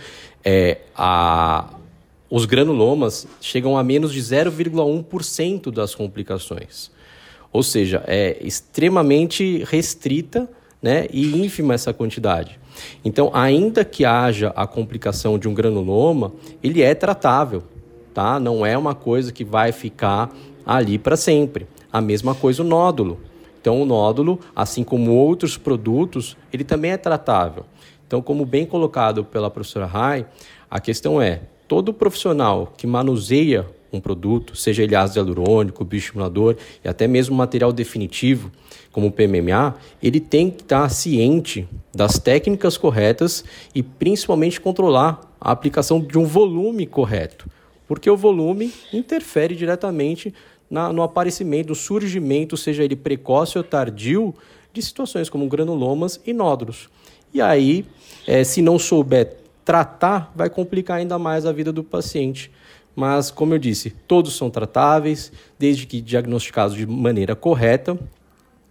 é, 0.43 0.79
a, 0.95 1.69
os 2.29 2.45
granulomas 2.45 3.27
chegam 3.39 3.77
a 3.77 3.83
menos 3.83 4.13
de 4.13 4.21
0,1% 4.21 5.71
das 5.71 5.93
complicações. 5.93 6.91
Ou 7.51 7.63
seja, 7.63 8.03
é 8.07 8.37
extremamente 8.41 9.63
restrita 9.65 10.49
né, 10.81 11.07
e 11.11 11.43
ínfima 11.43 11.73
essa 11.73 11.93
quantidade. 11.93 12.59
Então, 13.03 13.29
ainda 13.33 13.83
que 13.83 14.05
haja 14.05 14.53
a 14.55 14.65
complicação 14.65 15.37
de 15.37 15.47
um 15.47 15.53
granuloma, 15.53 16.31
ele 16.63 16.81
é 16.81 16.95
tratável, 16.95 17.63
tá? 18.13 18.39
Não 18.39 18.65
é 18.65 18.77
uma 18.77 18.95
coisa 18.95 19.31
que 19.31 19.43
vai 19.43 19.71
ficar 19.71 20.33
ali 20.65 20.97
para 20.97 21.17
sempre. 21.17 21.67
A 21.91 21.99
mesma 21.99 22.33
coisa 22.33 22.63
o 22.63 22.65
nódulo. 22.65 23.19
Então, 23.59 23.81
o 23.81 23.85
nódulo, 23.85 24.39
assim 24.55 24.83
como 24.83 25.11
outros 25.11 25.57
produtos, 25.57 26.35
ele 26.51 26.63
também 26.63 26.91
é 26.91 26.97
tratável. 26.97 27.65
Então, 28.11 28.21
como 28.21 28.45
bem 28.45 28.65
colocado 28.65 29.23
pela 29.23 29.49
professora 29.49 29.85
Rai, 29.85 30.25
a 30.69 30.81
questão 30.81 31.21
é, 31.21 31.43
todo 31.65 31.93
profissional 31.93 32.73
que 32.75 32.85
manuseia 32.85 33.65
um 33.89 34.01
produto, 34.01 34.53
seja 34.53 34.83
ele 34.83 34.97
ácido 34.97 35.21
hialurônico, 35.21 35.85
bioestimulador 35.85 36.57
e 36.83 36.89
até 36.89 37.07
mesmo 37.07 37.37
material 37.37 37.71
definitivo, 37.71 38.51
como 38.91 39.07
o 39.07 39.11
PMMA, 39.13 39.75
ele 40.03 40.19
tem 40.19 40.49
que 40.51 40.61
estar 40.61 40.89
ciente 40.89 41.65
das 41.95 42.19
técnicas 42.19 42.75
corretas 42.75 43.45
e 43.73 43.81
principalmente 43.81 44.59
controlar 44.59 45.21
a 45.39 45.49
aplicação 45.49 46.01
de 46.01 46.17
um 46.17 46.25
volume 46.25 46.85
correto, 46.85 47.49
porque 47.87 48.09
o 48.09 48.17
volume 48.17 48.73
interfere 48.91 49.55
diretamente 49.55 50.33
na, 50.69 50.91
no 50.91 51.01
aparecimento, 51.01 51.69
no 51.69 51.75
surgimento, 51.75 52.57
seja 52.57 52.83
ele 52.83 52.97
precoce 52.97 53.57
ou 53.57 53.63
tardio, 53.63 54.35
de 54.73 54.81
situações 54.81 55.29
como 55.29 55.47
granulomas 55.47 56.19
e 56.25 56.33
nódulos. 56.33 56.89
E 57.33 57.41
aí, 57.41 57.85
é, 58.31 58.45
se 58.45 58.61
não 58.61 58.79
souber 58.79 59.35
tratar, 59.65 60.31
vai 60.33 60.49
complicar 60.49 60.99
ainda 60.99 61.19
mais 61.19 61.45
a 61.45 61.51
vida 61.51 61.69
do 61.69 61.83
paciente. 61.83 62.49
Mas, 62.95 63.29
como 63.29 63.53
eu 63.53 63.59
disse, 63.59 63.89
todos 63.89 64.37
são 64.37 64.49
tratáveis, 64.49 65.33
desde 65.59 65.85
que 65.85 65.99
diagnosticados 65.99 66.77
de 66.77 66.87
maneira 66.87 67.35
correta, 67.35 67.99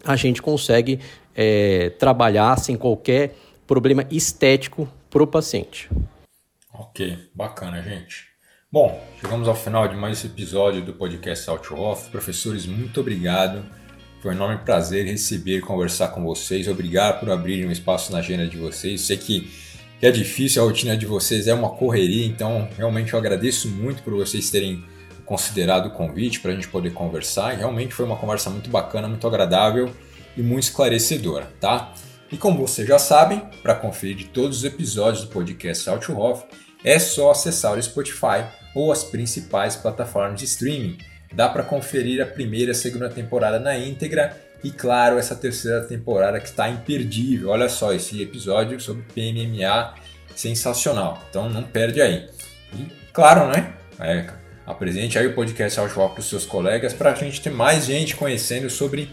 a 0.03 0.17
gente 0.17 0.41
consegue 0.41 0.99
é, 1.37 1.91
trabalhar 1.91 2.59
sem 2.59 2.75
qualquer 2.75 3.37
problema 3.67 4.07
estético 4.11 4.89
para 5.11 5.23
o 5.23 5.27
paciente. 5.27 5.91
Ok, 6.73 7.29
bacana, 7.35 7.83
gente. 7.83 8.31
Bom, 8.73 8.99
chegamos 9.21 9.47
ao 9.47 9.55
final 9.55 9.87
de 9.89 9.95
mais 9.95 10.17
esse 10.17 10.27
episódio 10.27 10.81
do 10.81 10.95
podcast 10.95 11.51
Out 11.51 11.75
Off. 11.75 12.09
Professores, 12.09 12.65
muito 12.65 12.99
obrigado. 12.99 13.63
Foi 14.21 14.31
um 14.33 14.35
enorme 14.35 14.59
prazer 14.59 15.07
receber 15.07 15.61
conversar 15.61 16.09
com 16.09 16.23
vocês. 16.23 16.69
Obrigado 16.69 17.21
por 17.21 17.31
abrirem 17.31 17.67
um 17.67 17.73
espaço 17.73 18.13
na 18.13 18.19
agenda 18.19 18.47
de 18.47 18.59
vocês. 18.59 19.01
Sei 19.01 19.17
que 19.17 19.51
é 20.03 20.11
difícil, 20.11 20.63
a 20.63 20.67
rotina 20.67 20.97
de 20.97 21.07
vocês 21.07 21.47
é 21.47 21.55
uma 21.55 21.71
correria, 21.71 22.27
então 22.27 22.69
realmente 22.77 23.13
eu 23.13 23.19
agradeço 23.19 23.69
muito 23.69 24.03
por 24.03 24.15
vocês 24.15 24.51
terem 24.51 24.85
considerado 25.25 25.87
o 25.87 25.91
convite 25.91 26.41
para 26.41 26.53
a 26.53 26.55
gente 26.55 26.69
poder 26.69 26.93
conversar. 26.93 27.57
Realmente 27.57 27.95
foi 27.95 28.05
uma 28.05 28.17
conversa 28.17 28.51
muito 28.51 28.69
bacana, 28.69 29.09
muito 29.09 29.27
agradável 29.27 29.91
e 30.37 30.43
muito 30.43 30.65
esclarecedora, 30.65 31.51
tá? 31.61 31.95
E 32.33 32.37
como 32.37 32.59
vocês 32.59 32.87
já 32.87 32.99
sabem, 32.99 33.43
para 33.63 33.75
conferir 33.75 34.29
todos 34.29 34.59
os 34.59 34.65
episódios 34.65 35.25
do 35.25 35.31
podcast 35.31 35.89
Althoff, 35.89 36.45
é 36.85 36.99
só 36.99 37.31
acessar 37.31 37.77
o 37.77 37.83
Spotify 37.83 38.45
ou 38.75 38.93
as 38.93 39.03
principais 39.05 39.77
plataformas 39.77 40.39
de 40.39 40.47
streaming. 40.47 40.99
Dá 41.33 41.49
para 41.49 41.63
conferir 41.63 42.23
a 42.23 42.27
primeira 42.27 42.71
e 42.71 42.73
a 42.73 42.75
segunda 42.75 43.09
temporada 43.09 43.59
na 43.59 43.79
íntegra 43.79 44.37
e, 44.63 44.71
claro, 44.71 45.19
essa 45.19 45.35
terceira 45.35 45.83
temporada 45.83 46.39
que 46.41 46.49
está 46.49 46.69
imperdível. 46.69 47.51
Olha 47.51 47.69
só 47.69 47.93
esse 47.93 48.21
episódio 48.21 48.81
sobre 48.81 49.05
PMMA 49.15 49.95
sensacional. 50.35 51.23
Então 51.31 51.49
não 51.49 51.63
perde 51.63 52.01
aí. 52.03 52.29
E, 52.75 52.87
claro, 53.13 53.49
né? 53.49 53.73
É, 53.99 54.27
apresente 54.67 55.19
aí 55.19 55.27
o 55.27 55.35
podcast 55.35 55.79
Althoff 55.79 56.15
para 56.15 56.21
os 56.21 56.29
seus 56.29 56.47
colegas 56.47 56.93
para 56.93 57.13
a 57.13 57.15
gente 57.15 57.41
ter 57.41 57.51
mais 57.51 57.87
gente 57.87 58.17
conhecendo 58.17 58.69
sobre 58.71 59.11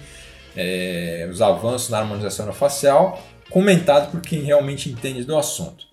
é, 0.56 1.28
os 1.30 1.42
avanços 1.42 1.90
na 1.90 2.00
harmonização 2.00 2.52
facial, 2.54 3.24
comentado 3.50 4.12
por 4.12 4.22
quem 4.22 4.42
realmente 4.42 4.90
entende 4.90 5.24
do 5.24 5.38
assunto. 5.38 5.86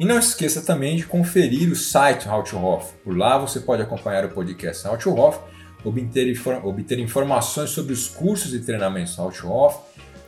E 0.00 0.04
não 0.04 0.18
esqueça 0.18 0.62
também 0.62 0.96
de 0.96 1.04
conferir 1.04 1.70
o 1.70 1.74
site 1.74 2.28
How 2.28 2.42
to 2.44 2.56
Hoff. 2.56 2.92
Por 3.02 3.16
lá 3.16 3.36
você 3.36 3.60
pode 3.60 3.82
acompanhar 3.82 4.24
o 4.24 4.28
podcast 4.28 4.86
How 4.86 4.96
to 4.96 5.14
Hoff, 5.14 5.38
obter, 5.84 6.34
obter 6.64 6.98
informações 6.98 7.68
sobre 7.70 7.92
os 7.92 8.08
cursos 8.08 8.52
e 8.54 8.60
treinamentos 8.60 9.18
How 9.18 9.30
to 9.30 9.48
Hoff, 9.48 9.78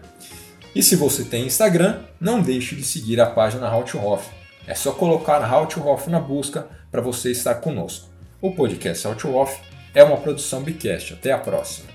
E 0.75 0.83
se 0.83 0.97
você 0.97 1.25
tem 1.25 1.47
Instagram, 1.47 2.01
não 2.21 2.41
deixe 2.41 2.75
de 2.75 2.83
seguir 2.83 3.21
a 3.21 3.27
página 3.27 3.73
How 3.73 3.85
to 3.85 3.99
Hoff. 3.99 4.29
É 4.67 4.75
só 4.75 4.93
colocar 4.93 5.53
How 5.53 5.67
to 5.67 5.87
Hoff 5.87 6.09
na 6.09 6.19
busca 6.19 6.67
para 6.91 7.01
você 7.01 7.31
estar 7.31 7.57
conosco. 7.57 8.12
O 8.42 8.50
podcast 8.50 9.07
How 9.07 9.14
to 9.14 9.37
Hoff 9.37 9.61
é 9.94 10.02
uma 10.02 10.16
produção 10.16 10.64
Bicast. 10.64 11.12
Até 11.12 11.31
a 11.31 11.38
próxima. 11.38 11.91